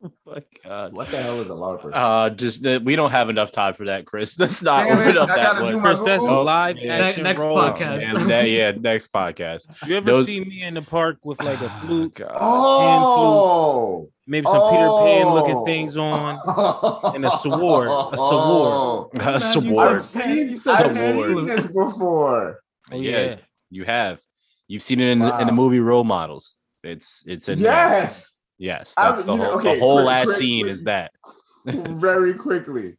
[0.26, 0.92] my God.
[0.92, 1.90] what the hell is a LARPer?
[1.92, 4.38] Uh, just uh, we don't have enough time for that, Chris.
[4.38, 5.80] Let's not Damn it, open up I that one.
[5.80, 6.44] Chris, that's Google.
[6.44, 6.94] live Yeah.
[6.96, 7.56] action next role.
[7.56, 8.02] podcast.
[8.02, 9.68] And that- yeah, next podcast.
[9.88, 12.36] You ever Those- see me in the park with like a Oh, flute, God.
[12.40, 15.64] oh, maybe some Peter Pan looking Oh.
[15.64, 17.14] things on?
[17.14, 19.10] and a sword, a sword.
[19.14, 19.96] A Man, you sword.
[19.96, 21.28] I've seen, You said I've sword.
[21.36, 22.60] seen this before.
[22.92, 23.36] Yeah.
[23.70, 24.20] You have.
[24.68, 25.56] You've seen it in, the in the Wow.
[25.56, 26.56] movie Role Models.
[26.82, 28.10] It's it's in there.
[28.58, 28.94] Yes.
[28.94, 30.72] Yes, I- that's the you know, whole okay, the whole quick, last quick, scene quick.
[30.72, 31.12] is that.
[31.66, 32.96] Very quickly.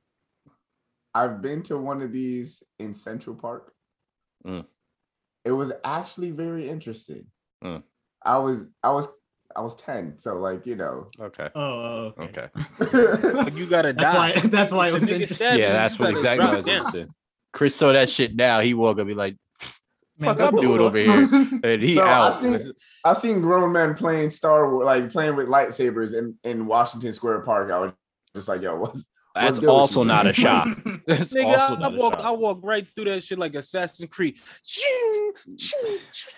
[1.13, 3.71] I've been to one of these in Central Park.
[4.45, 4.65] Mm.
[5.45, 7.27] It was actually very interesting.
[7.63, 7.83] Mm.
[8.23, 9.07] I was I was
[9.55, 11.09] I was 10, so like, you know.
[11.19, 11.49] Okay.
[11.55, 12.49] Oh, oh, okay.
[12.81, 13.31] Okay.
[13.43, 14.31] But you gotta That's die.
[14.33, 14.39] why.
[14.47, 15.57] That's why it was interesting.
[15.57, 16.79] Yeah, that's what exactly I was it down.
[16.83, 17.07] gonna say.
[17.53, 18.59] Chris saw that shit now.
[18.59, 19.37] He woke up, be like,
[20.17, 20.85] Man, fuck go I'm doing Google.
[20.87, 21.59] over here.
[21.63, 22.33] and he No, I out.
[22.35, 27.11] seen- I've seen grown men playing Star Wars, like playing with lightsabers in, in Washington
[27.13, 27.71] Square Park.
[27.71, 27.93] I was
[28.35, 29.05] just like, yo, what's
[29.35, 30.67] That's good also not a shot.
[31.07, 33.55] That's Nigga, also I, I not a walk, I walk right through that shit like
[33.55, 34.39] Assassin's Creed.
[34.65, 36.33] Ching, ching, ching.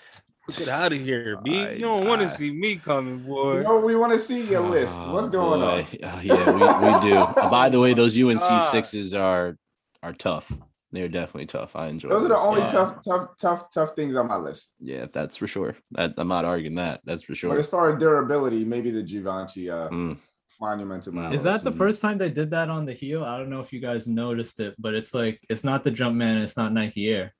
[0.57, 1.59] Get out of here, B.
[1.59, 3.57] I- You don't want to see me coming, boy.
[3.57, 4.97] you know, we want to see your list.
[5.01, 5.83] What's Oh, going on?
[5.83, 5.87] boy.
[6.01, 7.17] Uh, yeah, we, we do.
[7.17, 9.57] Uh, by the way, those UNC sixes are
[10.01, 10.51] are tough.
[10.91, 11.75] They're definitely tough.
[11.75, 12.09] I enjoy.
[12.09, 12.67] Those are the only Yeah.
[12.67, 14.73] tough, tough, tough, tough things on my list.
[14.79, 15.75] Yeah, that's for sure.
[15.91, 17.01] That, I'm not arguing that.
[17.03, 17.49] That's for sure.
[17.49, 20.17] But as far as durability, maybe the Givenchy uh, Mm.
[20.61, 21.11] monumental.
[21.11, 21.35] Is Malice.
[21.35, 23.23] Is that the first time they did that on the heel?
[23.25, 26.41] I don't know if you guys noticed it, but it's like it's not the Jumpman,
[26.41, 27.33] it's not Nike Air.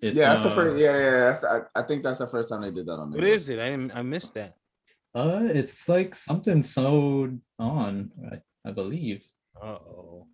[0.00, 0.78] It's, yeah, that's the uh, first.
[0.78, 3.10] Yeah, yeah, yeah I, I think that's the first time they did that on.
[3.10, 3.28] What there.
[3.28, 3.58] is it?
[3.58, 4.54] I didn't, I missed that.
[5.14, 9.24] Uh, it's like something sewed on, I, I believe.
[9.62, 10.26] Uh oh.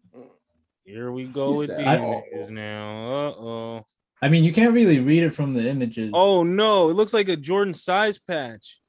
[0.85, 3.11] Here we go with said, these "Uh-oh." now.
[3.13, 3.87] Uh oh.
[4.23, 6.11] I mean, you can't really read it from the images.
[6.15, 8.81] Oh no, it looks like a Jordan size patch.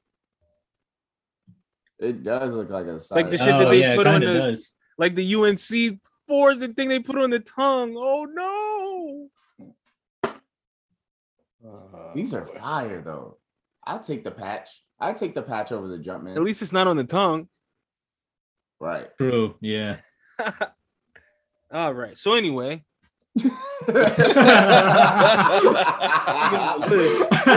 [1.98, 3.10] It does look like a size.
[3.12, 4.72] Like the size- shit that Oh, they yeah, put on the- does.
[4.98, 7.94] Like the UNC fours, the thing they put on the tongue.
[7.96, 9.28] Oh no.
[12.14, 13.38] These are fire though.
[13.86, 14.82] I take the patch.
[15.00, 16.36] I take the patch over the jump man.
[16.36, 17.48] At least it's not on the tongue.
[18.80, 19.08] right.
[19.18, 19.54] True.
[19.60, 19.98] Yeah.
[21.72, 22.16] All right.
[22.18, 22.84] So anyway,
[23.36, 23.44] Way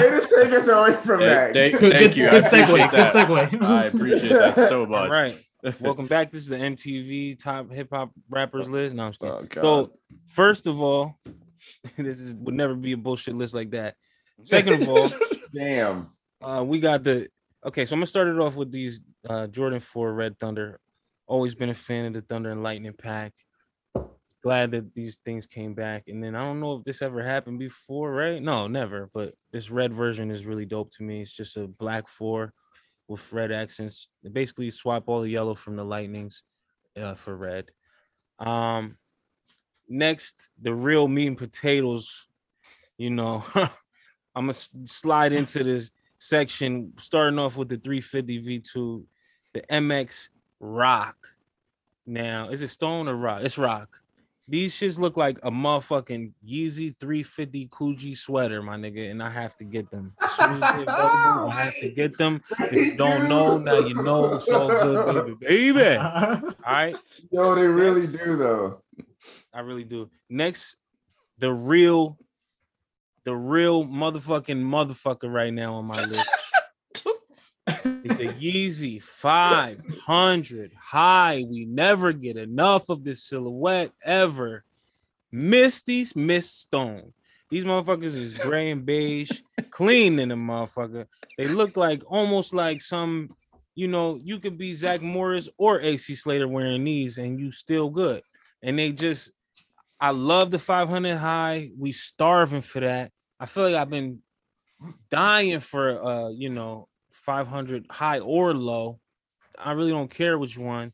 [0.10, 1.54] to take us away from that.
[1.54, 2.28] Thank, thank you.
[2.28, 2.64] I good segue.
[2.64, 3.14] appreciate Good that.
[3.14, 3.62] segue.
[3.64, 5.10] I appreciate that so much.
[5.10, 5.38] right.
[5.80, 6.32] Welcome back.
[6.32, 8.96] This is the MTV top hip hop rappers list.
[8.96, 9.36] No, I'm just kidding.
[9.64, 9.92] Oh, So
[10.28, 11.18] first of all,
[11.98, 13.96] this is would never be a bullshit list like that.
[14.44, 15.10] Second of all,
[15.54, 16.12] Damn.
[16.44, 17.30] uh, we got the
[17.66, 17.86] okay.
[17.86, 20.80] So I'm gonna start it off with these uh, Jordan 4 Red Thunder.
[21.28, 23.34] Always been a fan of the Thunder and Lightning pack.
[24.46, 26.04] Glad that these things came back.
[26.08, 28.40] And then I don't know if this ever happened before, right?
[28.40, 29.10] No, never.
[29.12, 31.24] But this red version is really dope to me.
[31.24, 32.54] It's just a black four
[33.08, 34.08] with red accents.
[34.22, 36.44] They basically swap all the yellow from the Lightnings
[36.96, 37.72] uh, for red.
[38.38, 38.98] Um,
[39.90, 42.28] next, the real meat and potatoes.
[43.00, 43.72] You know, I'm
[44.36, 45.90] gonna slide into this
[46.20, 49.04] section, starting off with the 350 V2,
[49.56, 50.30] the MX
[50.60, 51.16] Rock.
[52.06, 53.42] Now, is it stone or rock?
[53.42, 54.02] It's rock.
[54.48, 59.58] These shits look like a motherfucking Yeezy 350 Coogi sweater, my nigga, and I have
[59.58, 60.14] to get them.
[60.22, 62.44] As as I have to get them.
[62.60, 64.36] If you don't know, now you know.
[64.36, 65.72] It's all good, baby.
[65.72, 65.96] Baby.
[65.98, 66.96] All right.
[67.32, 68.84] Yo, they really do though.
[69.52, 70.12] I really do.
[70.30, 70.76] Next,
[71.40, 72.20] the real,
[73.24, 76.35] the real motherfucking motherfucker right now on my list
[78.06, 81.44] is the Yeezy 500 high.
[81.48, 84.64] We never get enough of this silhouette ever.
[85.32, 87.14] Misty's Miss Stone.
[87.50, 89.42] These motherfuckers is gray and beige,
[89.72, 91.08] clean in the motherfucker.
[91.38, 93.36] They look like almost like some,
[93.74, 97.90] you know, you could be Zach Morris or AC Slater wearing these and you still
[97.90, 98.22] good.
[98.62, 99.32] And they just,
[100.00, 101.72] I love the 500 high.
[101.76, 103.12] We starving for that.
[103.40, 104.20] I feel like I've been
[105.10, 106.88] dying for, uh, you know,
[107.26, 109.00] 500 high or low.
[109.58, 110.92] I really don't care which one.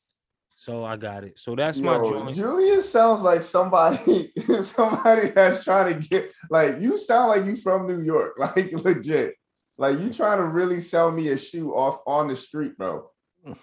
[0.55, 1.39] So I got it.
[1.39, 2.35] So that's my Yo, joint.
[2.35, 7.87] Julius sounds like somebody, somebody that's trying to get like you sound like you from
[7.87, 9.33] New York, like legit.
[9.77, 13.09] Like you trying to really sell me a shoe off on the street, bro.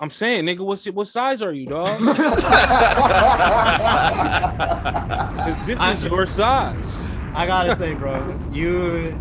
[0.01, 1.87] I'm saying, nigga, what's what size are you, dog?
[2.01, 2.17] 'Cause
[5.67, 7.05] this I- is your size.
[7.35, 9.15] I gotta say, bro, you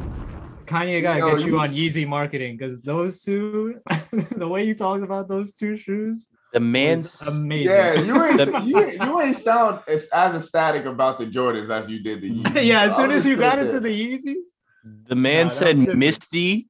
[0.68, 3.80] Kanye gotta Yo, get you you on s- Yeezy marketing because those two,
[4.36, 7.65] the way you talked about those two shoes, The man's amazing.
[7.76, 11.70] yeah, you ain't The- you, ain't- you ain't sound as, as ecstatic about the Jordans
[11.70, 12.63] as you did the Yeezys.
[12.65, 12.84] yeah.
[12.84, 14.36] As soon as you got it into the Yeezys,
[15.07, 15.99] the man Nah, said was different.
[15.99, 16.68] Misty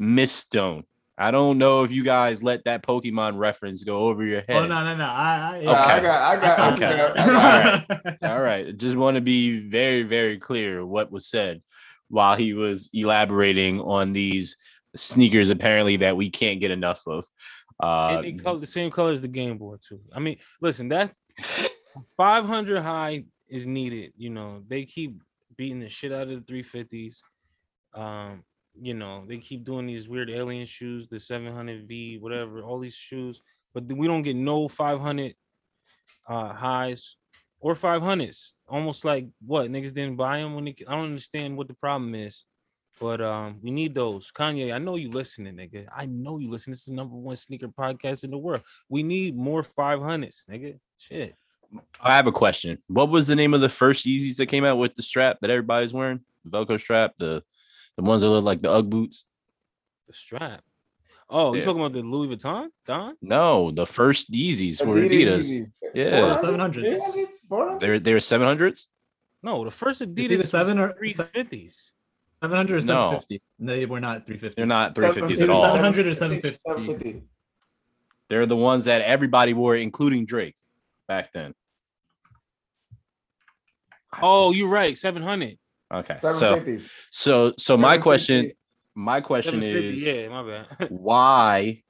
[0.00, 0.84] Mistone.
[1.18, 4.56] I don't know if you guys let that Pokemon reference go over your oh, head.
[4.64, 5.04] oh no, no, no.
[5.04, 6.02] I, I, Yeah, I Okay.
[6.06, 6.96] got, I got, I Okay.
[6.96, 7.84] got, I
[8.22, 8.74] got- All right.
[8.76, 11.60] Just want to be very, very clear what was said
[12.10, 14.56] while he was elaborating on these
[14.96, 17.24] sneakers, apparently, that we can't get enough of.
[17.82, 20.00] Uh, and they color the same color as the Game Boy too.
[20.12, 21.12] I mean, listen, that
[22.16, 24.12] 500 high is needed.
[24.16, 25.22] You know, they keep
[25.56, 27.16] beating the shit out of the 350s.
[27.94, 28.44] Um,
[28.80, 33.40] you know, they keep doing these weird alien shoes, the 700V, whatever, all these shoes,
[33.72, 35.34] but we don't get no 500
[36.28, 37.16] uh highs
[37.60, 38.52] or 500s.
[38.68, 42.14] Almost like what niggas didn't buy them when they, I don't understand what the problem
[42.14, 42.44] is.
[43.00, 44.30] But um, we need those.
[44.30, 45.86] Kanye, I know you listening, nigga.
[45.94, 46.70] I know you listen.
[46.70, 48.62] This is the number one sneaker podcast in the world.
[48.90, 50.78] We need more 500s, nigga.
[50.98, 51.34] Shit.
[52.00, 52.78] I have a question.
[52.88, 55.50] What was the name of the first Yeezys that came out with the strap that
[55.50, 56.20] everybody's wearing?
[56.44, 57.42] The Velcro strap, the
[57.96, 59.26] the ones that look like the UGG boots.
[60.06, 60.62] The strap.
[61.32, 61.64] Oh, you Yeah.
[61.64, 63.16] talking about the Louis Vuitton, Don?
[63.22, 65.66] No, the first Yeezys were Adidas Adidas.
[65.94, 66.36] Yeah.
[66.42, 66.98] 400s?
[66.98, 67.28] 700s.
[67.48, 67.80] 400s?
[67.80, 68.88] They're they're seven hundreds.
[69.42, 71.92] No, the first Adidas either seven or- three fifties.
[72.42, 72.80] 700 or No.
[73.20, 73.42] 750.
[73.58, 74.54] No, they were not 350.
[74.56, 75.62] They're not three fifties at all.
[75.62, 76.58] 700 or 750.
[76.66, 77.22] 750.
[78.28, 80.56] They're the ones that everybody wore, including Drake,
[81.06, 81.54] back then.
[84.22, 85.58] Oh, you're right, seven hundred.
[85.92, 86.16] Okay.
[86.20, 86.60] So
[87.10, 88.50] so so my question
[89.00, 90.66] my question is Yeah, my bad.
[90.90, 91.82] why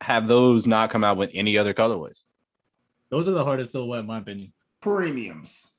[0.00, 2.22] have those not come out with any other colorways?
[3.10, 4.52] Those are the hardest silhouette, in my opinion.
[4.80, 5.70] Premiums.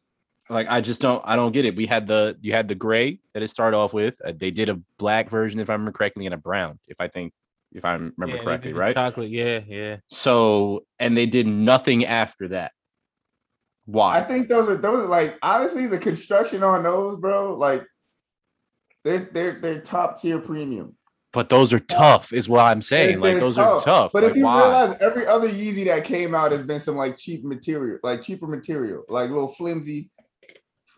[0.49, 1.75] Like I just don't I don't get it.
[1.75, 4.15] We had the you had the gray that it started off with.
[4.23, 7.07] Uh, they did a black version if I remember correctly and a brown if I
[7.07, 7.33] think
[7.73, 8.95] if I remember Yeah, correctly, right?
[8.95, 9.31] Chocolate.
[9.31, 9.97] Yeah, yeah.
[10.07, 12.73] So and they did nothing after that.
[13.85, 14.19] Why?
[14.19, 17.55] I think those are those are like honestly the construction on those, bro.
[17.57, 17.85] Like
[19.05, 20.95] they're they're they're top tier premium.
[21.31, 23.19] But those are tough, is what I'm saying.
[23.19, 24.11] They're- Like those are tough.
[24.13, 24.61] But Like, if you why?
[24.63, 28.47] realize every other Yeezy that came out has been some like cheap material, like cheaper
[28.47, 30.09] material, like little flimsy,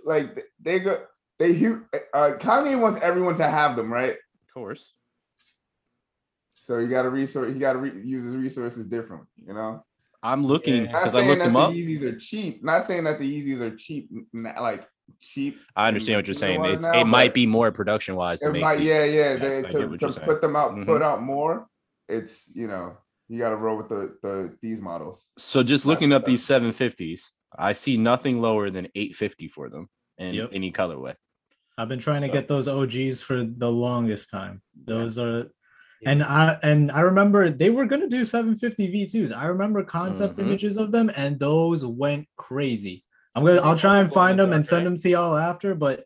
[0.05, 0.97] like they go
[1.39, 1.49] they
[2.13, 4.11] uh Kanye wants everyone to have them, right?
[4.13, 4.93] of course.
[6.55, 9.83] So you got to resource, he got to re- use his resources different, you know.
[10.23, 10.99] I'm looking Yeah.
[10.99, 11.71] Because I looked that them the up.
[11.73, 12.63] Yeezys are cheap.
[12.63, 14.85] Not saying that the Yeezys are cheap, like
[15.19, 15.59] cheap.
[15.75, 16.63] I understand what you're saying.
[16.65, 18.41] It's, now, it might be more production wise.
[18.41, 19.35] It might, yeah, yeah.
[19.37, 20.25] They, I to to you're saying.
[20.25, 20.85] put them out, Mhm.
[20.85, 21.67] put out more.
[22.07, 22.97] It's you know
[23.27, 25.29] you got to roll with the the these models.
[25.37, 27.21] So just Not looking up the- these 750s,
[27.57, 30.49] I see nothing lower than 850 for them in Yep.
[30.53, 31.15] any colorway.
[31.77, 34.61] I've been trying to So- get those OGs for the longest time.
[34.85, 35.47] Those are
[36.05, 39.31] and I and I remember they were gonna do 750 V2s.
[39.31, 40.43] I remember concept Mhm.
[40.43, 43.03] images of them and those went crazy.
[43.37, 46.03] I'm gonna I'll try and find them and send them to y'all after, but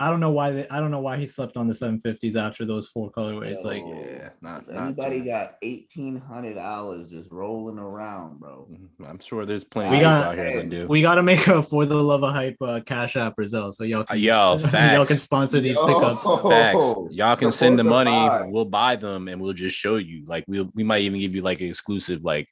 [0.00, 2.64] I don't know why they I don't know why he slept on the 750s after
[2.66, 3.62] those four colorways.
[3.62, 8.66] Like yeah, not, If anybody got eighteen hundred dollars just rolling around, bro.
[8.68, 9.04] Mm-hmm.
[9.04, 10.86] I'm sure there's plenty We got- out here that do.
[10.88, 13.70] we gotta make a for the love of hype uh, cash app Brazil.
[13.70, 15.08] So y'all Uh, can, yo, y'all facts.
[15.08, 15.86] can sponsor these Yo.
[15.86, 16.24] pickups.
[16.42, 16.84] Facts.
[17.12, 18.10] Y'all can send the the money.
[18.10, 18.50] pod.
[18.50, 20.24] We'll buy them and we'll just show you.
[20.26, 22.48] Like we'll we might even give you like an exclusive like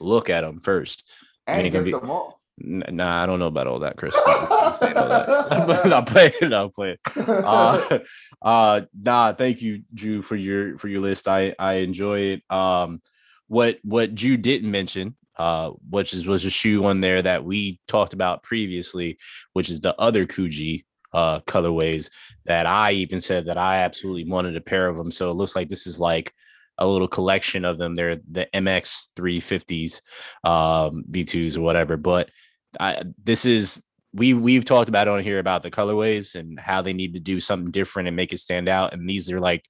[0.00, 1.06] look at them first.
[1.46, 2.34] And it get be- them off.
[2.60, 4.14] Nah, I don't know about all that, Chris.
[4.14, 5.92] Know that.
[5.92, 6.52] I'm playing.
[6.52, 6.96] I'm playing.
[7.16, 7.98] uh,
[8.42, 13.02] uh nah thank you drew for your for your list i i enjoy it um
[13.48, 17.80] what what drew didn't mention uh which is was a shoe on there that we
[17.88, 19.18] talked about previously
[19.54, 22.10] which is the other Coogi uh colorways
[22.46, 25.56] that i even said that i absolutely wanted a pair of them so it looks
[25.56, 26.32] like this is like
[26.78, 30.00] a little collection of them they're the mx 350s
[30.48, 32.30] um v2s or whatever but
[32.78, 36.92] I, this is we we've talked about on here about the colorways and how they
[36.92, 38.92] need to do something different and make it stand out.
[38.92, 39.64] And these are like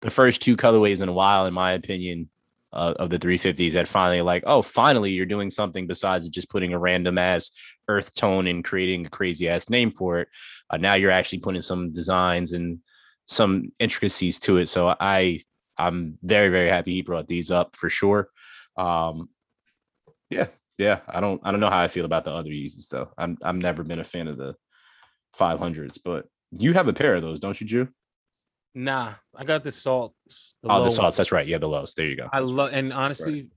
[0.00, 2.30] the first two colorways in a while, in my opinion,
[2.72, 6.72] uh, of the 350s that finally like, oh, finally you're doing something besides just putting
[6.72, 7.50] a random ass
[7.88, 10.28] earth tone and creating a crazy ass name for it.
[10.70, 12.78] Uh, now you're actually putting some designs and
[13.26, 14.68] some intricacies to it.
[14.68, 15.40] So I
[15.78, 18.28] I'm very very happy he brought these up for sure.
[18.76, 19.28] Um,
[20.30, 20.48] Yeah,
[20.80, 23.10] I don't I don't know how I feel about the other Yeezys though.
[23.18, 24.54] I'm I've never been a fan of the
[25.38, 27.88] 500s, but you have a pair of those, don't you, Drew?
[28.74, 30.14] Nah, I got the salt.
[30.64, 30.90] oh, the one.
[30.90, 31.16] salts.
[31.16, 31.46] That's right.
[31.46, 31.94] Yeah, the lows.
[31.94, 32.28] There you go.
[32.32, 33.48] I love and honestly,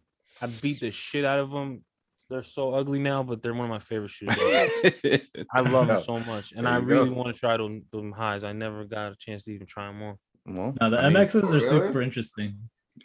[0.41, 1.83] I beat the shit out of them.
[2.29, 4.29] They're so ugly now, but they're one of my favorite shoes.
[5.53, 7.15] I love them so much, and I really go.
[7.15, 8.45] want to try them, them highs.
[8.45, 10.17] I never got a chance to even try them on.
[10.47, 11.61] Well, No, the I mean, MXs are Really?
[11.67, 12.55] super interesting.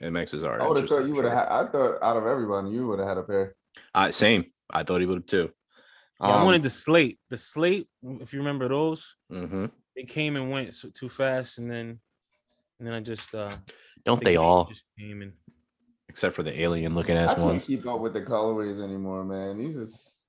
[0.00, 0.62] MXs are.
[0.62, 1.32] I would have thought you would have.
[1.32, 1.52] sure.
[1.52, 3.56] I thought out of everybody, you would have had a pair.
[3.94, 4.46] Uh, same.
[4.70, 5.50] I thought he would have too.
[6.20, 7.18] Yeah, I Um, wanted the slate.
[7.30, 7.88] The slate,
[8.20, 9.70] if you remember those, mhm.
[9.94, 12.00] they came and went so, too fast, and then
[12.78, 13.52] and then I just uh
[14.04, 14.66] Don't the they all?
[14.66, 15.32] just came and
[16.08, 17.66] Except for the alien looking I ass can't ones.
[17.66, 19.58] keep up with the colorways anymore, man.
[19.58, 20.20] These is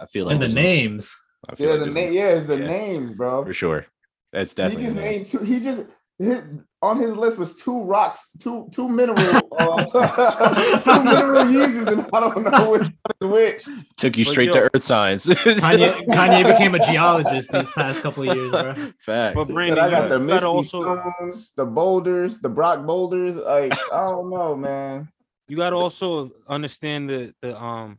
[0.00, 1.14] I feel like And the names.
[1.48, 2.12] I feel yeah, like the name.
[2.12, 2.66] Yeah, it's the yeah.
[2.66, 3.44] names, bro.
[3.44, 3.86] for sure.
[4.32, 4.84] That's definitely.
[4.84, 5.14] He just the names.
[5.14, 5.52] named two.
[5.52, 5.84] He just
[6.18, 6.46] his,
[6.82, 9.18] on his list was two rocks, two two mineral,
[9.58, 9.84] uh,
[10.84, 12.90] two mineral uses, and I don't know which one
[13.20, 13.28] is
[13.66, 13.78] which.
[13.96, 15.26] Took you But straight yo- to Earth science.
[15.26, 18.74] Kanye, Kanye became a geologist these past couple of years, bro.
[18.74, 18.94] Facts.
[19.00, 23.36] But But Brandon, I got the gotta Misty also- Stones, the boulders, the Brock boulders.
[23.36, 25.08] Like I don't know, man.
[25.48, 27.98] you got to also understand the the um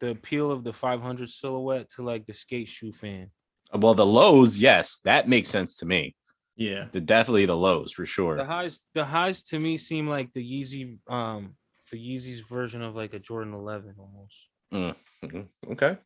[0.00, 3.30] the appeal of the 500 silhouette to like the skate shoe fan.
[3.72, 6.14] Well, the lows, yes, that makes sense to me.
[6.56, 6.86] Yeah.
[6.92, 8.36] The definitely the lows for sure.
[8.36, 8.46] The sure.
[8.46, 11.56] highs, the highs to me seem like the Yeezy, um,
[11.90, 14.94] the Yeezy's version of like a Jordan 11 almost.
[15.24, 15.48] Mhm.
[15.70, 15.96] Okay.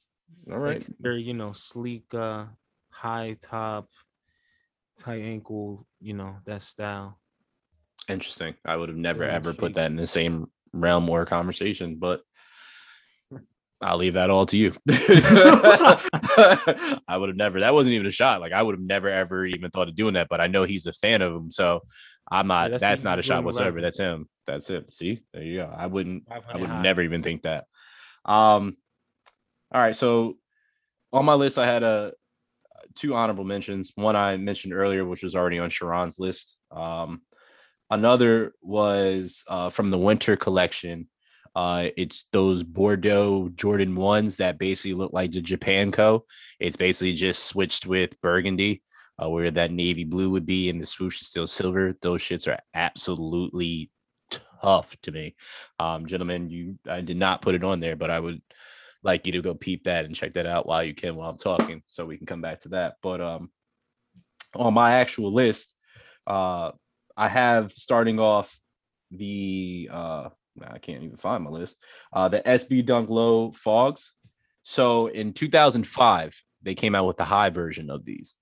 [0.51, 0.81] All right.
[0.83, 2.47] Like they're you know sleek, uh,
[2.91, 3.89] high top,
[4.97, 7.19] tight ankle, you know that style.
[8.09, 8.55] Interesting.
[8.65, 12.23] I would have never Very ever put that in the same realm or conversation, but
[13.81, 14.73] I'll leave that all to you.
[14.89, 15.99] I
[17.17, 17.61] would have never.
[17.61, 18.41] That wasn't even a shot.
[18.41, 20.29] Like I would have never ever even thought of doing that.
[20.29, 21.81] But I know he's a fan of him, so
[22.31, 22.71] I'm not.
[22.71, 23.79] that's that's not a shot whatsoever.
[23.79, 23.83] 11.
[23.83, 24.29] That's him.
[24.47, 24.93] That's it.
[24.93, 25.73] See, there you go.
[25.75, 26.25] I wouldn't.
[26.31, 26.83] I would high.
[26.83, 27.65] never even think that.
[28.25, 28.77] Um.
[29.73, 29.95] All right.
[29.95, 30.37] So
[31.13, 32.13] on my list, I had a
[32.95, 33.93] two honorable mentions.
[33.95, 36.57] One I mentioned earlier, which was already on Sharon's list.
[36.71, 37.23] Um,
[37.91, 41.09] another was uh, from the winter collection.
[41.55, 46.25] Uh, it's those Bordeaux Jordan ones that basically look like the Japan Co.
[46.61, 48.83] It's basically just switched with burgundy,
[49.23, 51.95] uh, where that navy blue would be, and the swoosh is still silver.
[52.01, 53.91] Those shits are absolutely
[54.63, 55.35] tough to me,
[55.79, 56.51] um, gentlemen.
[56.51, 58.41] You, I did not put it on there, but I would
[59.03, 61.39] like you to go peep that and check that out while you can while I'm
[61.39, 62.95] talking, so we can come back to that.
[63.03, 63.51] But um,
[64.55, 65.75] on my actual list,
[66.27, 66.73] uh,
[67.17, 68.59] I have starting off
[69.11, 70.29] the uh,
[70.67, 71.77] I can't even find my list.
[72.13, 74.13] Uh, the SB Dunk Low Fogs.
[74.63, 78.37] So in 2005, they came out with the high version of these.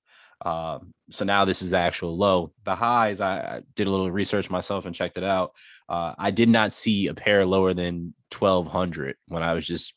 [0.45, 2.53] Um, so now this is the actual low.
[2.65, 5.53] The highs, I, I did a little research myself and checked it out.
[5.89, 9.95] Uh, I did not see a pair lower than 1200 when I was just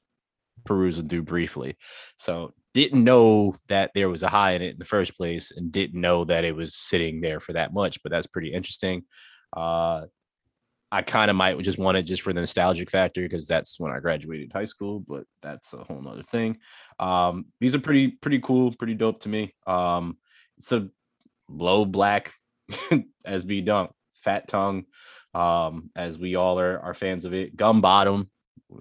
[0.66, 1.78] perusing through briefly.
[2.18, 5.72] So didn't know that there was a high in it in the first place and
[5.72, 9.04] didn't know that it was sitting there for that much, but that's pretty interesting.
[9.56, 10.04] Uh,
[10.92, 13.92] I kind of might just want it just for the nostalgic factor because that's when
[13.92, 16.58] I graduated high school, but that's a whole nother thing.
[17.00, 19.54] Um, these are pretty, pretty cool, pretty dope to me.
[19.68, 20.18] Um,
[20.58, 20.90] it's a
[21.48, 22.34] low black
[23.28, 23.92] SB dunk,
[24.24, 24.86] fat tongue,
[25.34, 27.56] um, as we all are, are fans of it.
[27.56, 28.30] Gum bottom,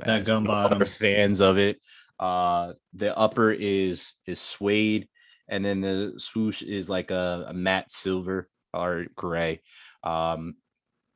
[0.05, 1.81] That gum We're fans of it.
[2.19, 5.09] Uh, the upper is is suede,
[5.49, 9.61] and then the swoosh is like a, a matte silver or gray.
[10.03, 10.57] Um,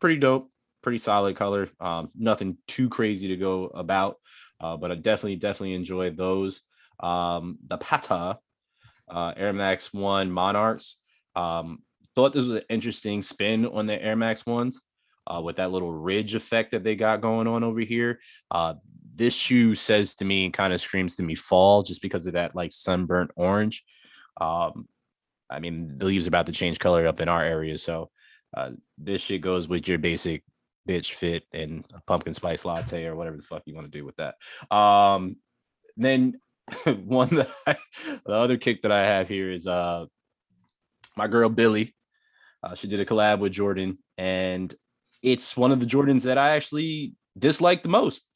[0.01, 0.51] pretty dope,
[0.83, 1.69] pretty solid color.
[1.81, 4.17] Um, nothing too crazy to go about,
[4.61, 6.63] uh, but I definitely definitely enjoy those.
[7.01, 8.39] Um, the Patta
[9.11, 10.99] uh, Air Max One Monarchs.
[11.37, 11.83] Um,
[12.15, 14.83] thought this was an interesting spin on the Air Max ones
[15.27, 18.21] uh, with that little ridge effect that they got going on over here.
[18.51, 18.75] Uh,
[19.15, 22.35] this shoe says to me, and kind of screams to me fall just because of
[22.35, 23.85] that like sunburnt orange.
[24.41, 24.89] Um,
[25.51, 28.11] I mean, the leaves about to change color up in our area, so
[28.57, 30.43] uh, this shit goes with your basic
[30.89, 34.05] bitch fit and a pumpkin spice latte or whatever the fuck you want to do
[34.05, 34.35] with that.
[34.75, 35.37] Um,
[35.97, 36.41] then
[37.05, 37.77] one that I,
[38.27, 40.07] the other kick that I have here is uh
[41.17, 41.95] my girl Billie.
[42.63, 44.73] Uh, she did a collab with Jordan, and
[45.23, 48.27] it's one of the Jordans that I actually dislike the most.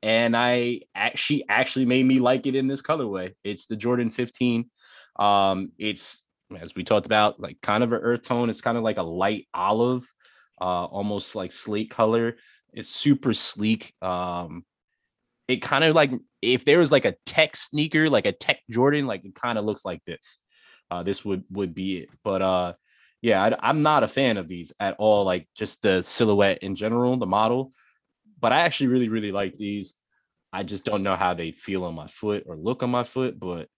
[0.00, 3.34] And I actually actually made me like it in this colorway.
[3.42, 4.70] It's the Jordan 15.
[5.18, 6.24] Um, it's
[6.56, 8.48] as we talked about, like kind of an earth tone.
[8.48, 10.06] It's kind of like a light olive,
[10.60, 12.36] uh, almost like slate color.
[12.72, 13.94] It's super sleek.
[14.02, 14.64] Um,
[15.48, 19.06] it kind of like if there was like a tech sneaker, like a tech Jordan,
[19.06, 20.38] like it kind of looks like this.
[20.90, 22.08] Uh, this would would be it.
[22.22, 22.72] But uh,
[23.22, 25.24] yeah, I, I'm not a fan of these at all.
[25.24, 27.72] Like just the silhouette in general, the model.
[28.40, 29.94] But I actually really really like these.
[30.52, 33.38] I just don't know how they feel on my foot or look on my foot,
[33.38, 33.68] but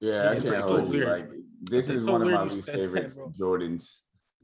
[0.00, 1.04] Yeah, Yeah, I can't so hold you.
[1.06, 1.28] Like
[1.60, 3.12] this It's is so one of my least favorite.
[3.38, 3.98] Jordans.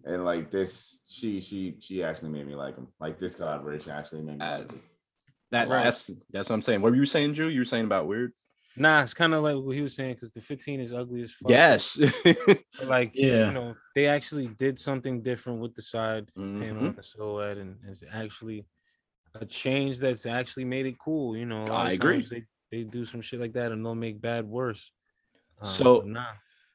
[0.05, 2.89] And like this, she she she actually made me like him.
[3.01, 4.83] Like this collaboration actually made me Uh, like him.
[5.51, 5.85] that Right.
[5.85, 6.81] that's that's what I'm saying.
[6.83, 7.49] What were you saying, Drew?
[7.49, 8.33] You were saying about weird?
[8.77, 11.31] Nah, it's kind of like what he was saying because the 15 is ugly as
[11.33, 11.51] fuck.
[11.51, 12.01] Yes.
[12.87, 13.47] Like Yeah.
[13.49, 16.87] you know, they actually did something different with the side panel Mhm.
[16.89, 18.65] and the silhouette, and it's actually
[19.35, 21.37] a change that's actually made it cool.
[21.37, 22.15] You know, a lot I of agree.
[22.23, 24.91] times They they do some shit like that and they'll make bad worse.
[25.61, 26.33] Um, So- nah,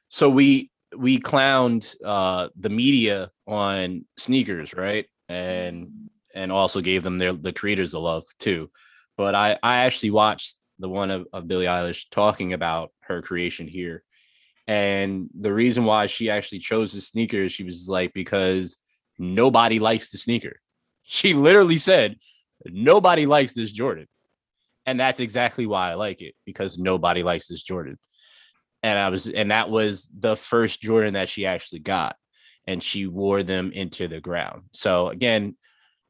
[0.08, 5.06] so we we clowned uh the media on sneakers right?
[5.28, 8.70] And and also gave them their the creators the love too.
[9.16, 13.68] But i i actually watched the one of, of billie eilish talking about her creation
[13.68, 14.02] here.
[14.66, 18.78] And the reason why she actually chose the sneakers she was like because
[19.18, 20.60] nobody likes the sneaker.
[21.10, 22.16] She literally said
[22.66, 24.06] nobody likes this jordan.
[24.84, 27.98] And that's exactly why i like it because nobody likes this jordan
[28.82, 32.16] and I was and that was the first Jordan that she actually got
[32.66, 34.62] and she wore them into the ground.
[34.72, 35.56] So again,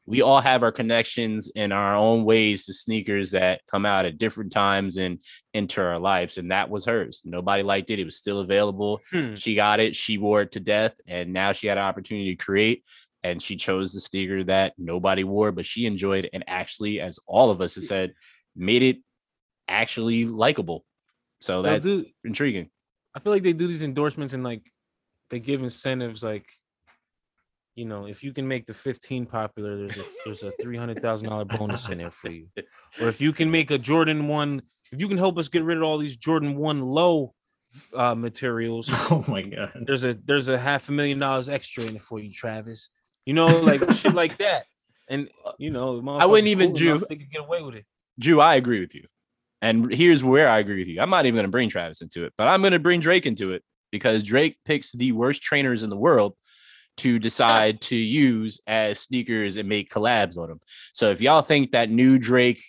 [0.07, 4.16] we all have our connections in our own ways to sneakers that come out at
[4.16, 5.19] different times and
[5.53, 7.23] enter our lives and that was hers.
[7.25, 7.99] Nobody liked it.
[7.99, 9.01] It was still available.
[9.11, 9.35] Hmm.
[9.35, 12.43] She got it, she wore it to death and now she had an opportunity to
[12.43, 12.85] create
[13.23, 17.51] and she chose the sneaker that nobody wore but she enjoyed and actually as all
[17.51, 18.14] of us have said
[18.57, 18.99] made it
[19.69, 20.85] actually likable.
[21.41, 22.70] So that's do- intriguing.
[23.14, 24.62] I feel like they do these endorsements and like
[25.30, 26.47] they give incentives like
[27.74, 31.01] you know if you can make the 15 popular there's a there's a three hundred
[31.01, 32.49] thousand dollar bonus in there for you
[33.01, 35.76] or if you can make a jordan one if you can help us get rid
[35.76, 37.34] of all these jordan one low
[37.95, 39.84] uh materials Oh my god.
[39.86, 42.91] there's a there's a half a million dollars extra in it for you travis
[43.26, 44.64] you know like shit like that
[45.09, 45.28] and
[45.59, 47.84] you know I wouldn't even cool do- they could get away with it
[48.18, 49.07] Drew, I agree with you.
[49.61, 51.00] And here's where I agree with you.
[51.00, 53.26] I'm not even going to bring Travis into it, but I'm going to bring Drake
[53.26, 56.34] into it because Drake picks the worst trainers in the world
[56.98, 60.61] to decide to use as sneakers and make collabs on them.
[60.92, 62.62] So if y'all think that new Drake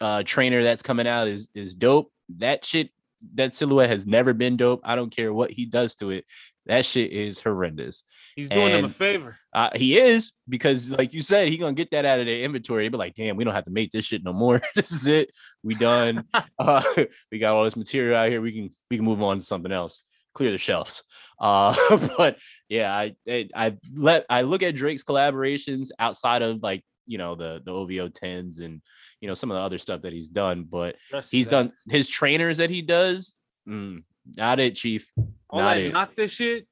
[0.00, 2.90] uh, trainer that's coming out is is dope, that shit,
[3.34, 4.80] that silhouette has never been dope.
[4.84, 6.24] I don't care what he does to it.
[6.66, 8.04] That shit is horrendous.
[8.36, 11.90] he's doing them a favor Uh, he is because, like you said, he gonna get
[11.90, 12.88] that out of their inventory.
[12.88, 14.62] But like, damn, we don't have to make this shit no more.
[14.74, 15.30] this is it.
[15.62, 16.26] We done.
[16.58, 16.82] uh,
[17.30, 18.40] we got all this material out here.
[18.40, 20.02] We can we can move on to something else.
[20.34, 21.02] Clear the shelves.
[21.38, 21.74] Uh,
[22.16, 22.38] but
[22.68, 27.34] yeah, I, I I let I look at Drake's collaborations outside of like you know
[27.34, 28.80] the the OVO tens and
[29.20, 30.64] you know some of the other stuff that he's done.
[30.64, 30.96] But
[31.30, 31.50] he's that.
[31.50, 33.36] done his trainers that he does.
[33.68, 34.02] mm,
[34.36, 35.10] not it, Chief.
[35.50, 35.92] all not that it.
[35.92, 36.66] not this shit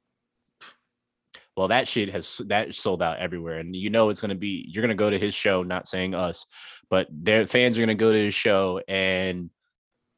[1.57, 4.67] well that shit has that sold out everywhere and you know it's going to be
[4.69, 6.47] you're going to go to his show not saying us
[6.91, 9.51] but their fans are going to go to his show and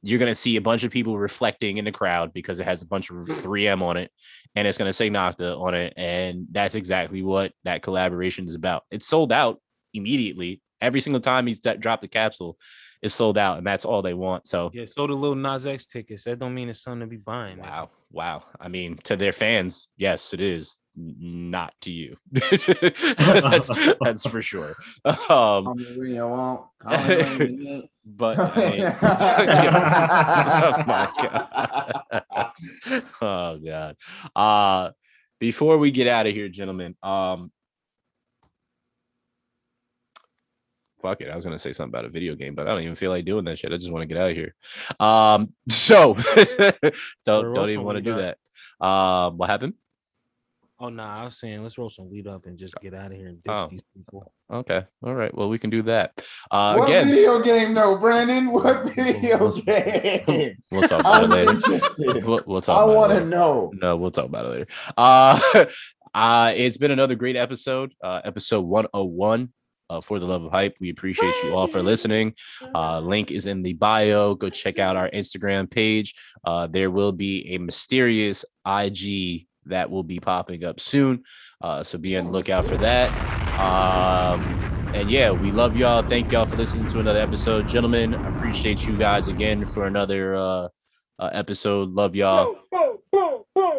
[0.03, 2.82] you're going to see a bunch of people reflecting in the crowd because it has
[2.82, 4.11] a bunch of 3m on it
[4.55, 8.55] and it's going to say Nocta on it and that's exactly what that collaboration is
[8.55, 9.61] about it's sold out
[9.93, 12.57] immediately every single time he's dropped the capsule
[13.05, 15.84] it's sold out and that's all they want so Yeah, so the Lil Nas X
[15.84, 16.24] tickets.
[16.24, 17.59] That don't mean it's something to be buying.
[17.59, 17.66] man.
[17.68, 17.90] Wow.
[18.11, 18.44] Wow.
[18.59, 20.78] I mean, to their fans, yes, it is.
[20.96, 22.16] Not to you.
[22.30, 24.74] that's, that's for sure.
[25.05, 27.88] Um, Call me when you want, call me when you need.
[28.07, 33.02] but I mean, oh my god.
[33.20, 33.96] oh god.
[34.34, 34.90] Uh
[35.40, 37.50] before we get out of here, gentlemen, um
[41.05, 41.28] fuck it.
[41.30, 43.26] I was gonna say something about a video game, but I don't even feel like
[43.26, 43.72] doing that shit.
[43.72, 44.55] I just want to get out of here.
[44.98, 46.14] Um, so
[47.26, 48.36] don't don't even want to do got?
[48.80, 48.84] that.
[48.86, 49.74] Um, what happened?
[50.80, 53.16] Oh nah, I was saying let's roll some weed up and just get out of
[53.16, 53.68] here and ditch Oh.
[53.70, 54.32] these people.
[54.52, 55.32] Okay, all right.
[55.34, 56.12] Well, we can do that.
[56.50, 58.50] Uh, what again, video game though, Brandon?
[58.50, 60.57] What video game?
[60.70, 61.50] we'll talk about it I'm later.
[61.52, 62.24] interested.
[62.24, 62.80] We'll, we'll talk.
[62.82, 63.70] I want to know.
[63.80, 64.66] No, we'll talk about it later.
[64.96, 65.64] Uh,
[66.14, 69.52] uh, it's been another great episode, uh, episode 101
[69.91, 70.76] uh, for the love of hype.
[70.80, 72.35] We appreciate you all for listening.
[72.74, 74.35] Uh, link is in the bio.
[74.35, 76.14] Go check out our Instagram page.
[76.45, 81.22] Uh, there will be a mysterious IG that will be popping up soon.
[81.61, 83.11] Uh, so be on the lookout for that.
[83.59, 84.43] Um,
[84.95, 86.07] and yeah, we love y'all.
[86.07, 88.14] Thank y'all for listening to another episode, gentlemen.
[88.14, 90.68] I appreciate you guys again for another uh,
[91.18, 91.91] uh, episode.
[91.91, 92.57] Love y'all.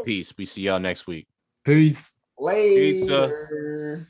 [0.03, 0.33] Peace.
[0.37, 1.27] We see y'all next week.
[1.63, 2.13] Peace.
[2.37, 4.09] Later.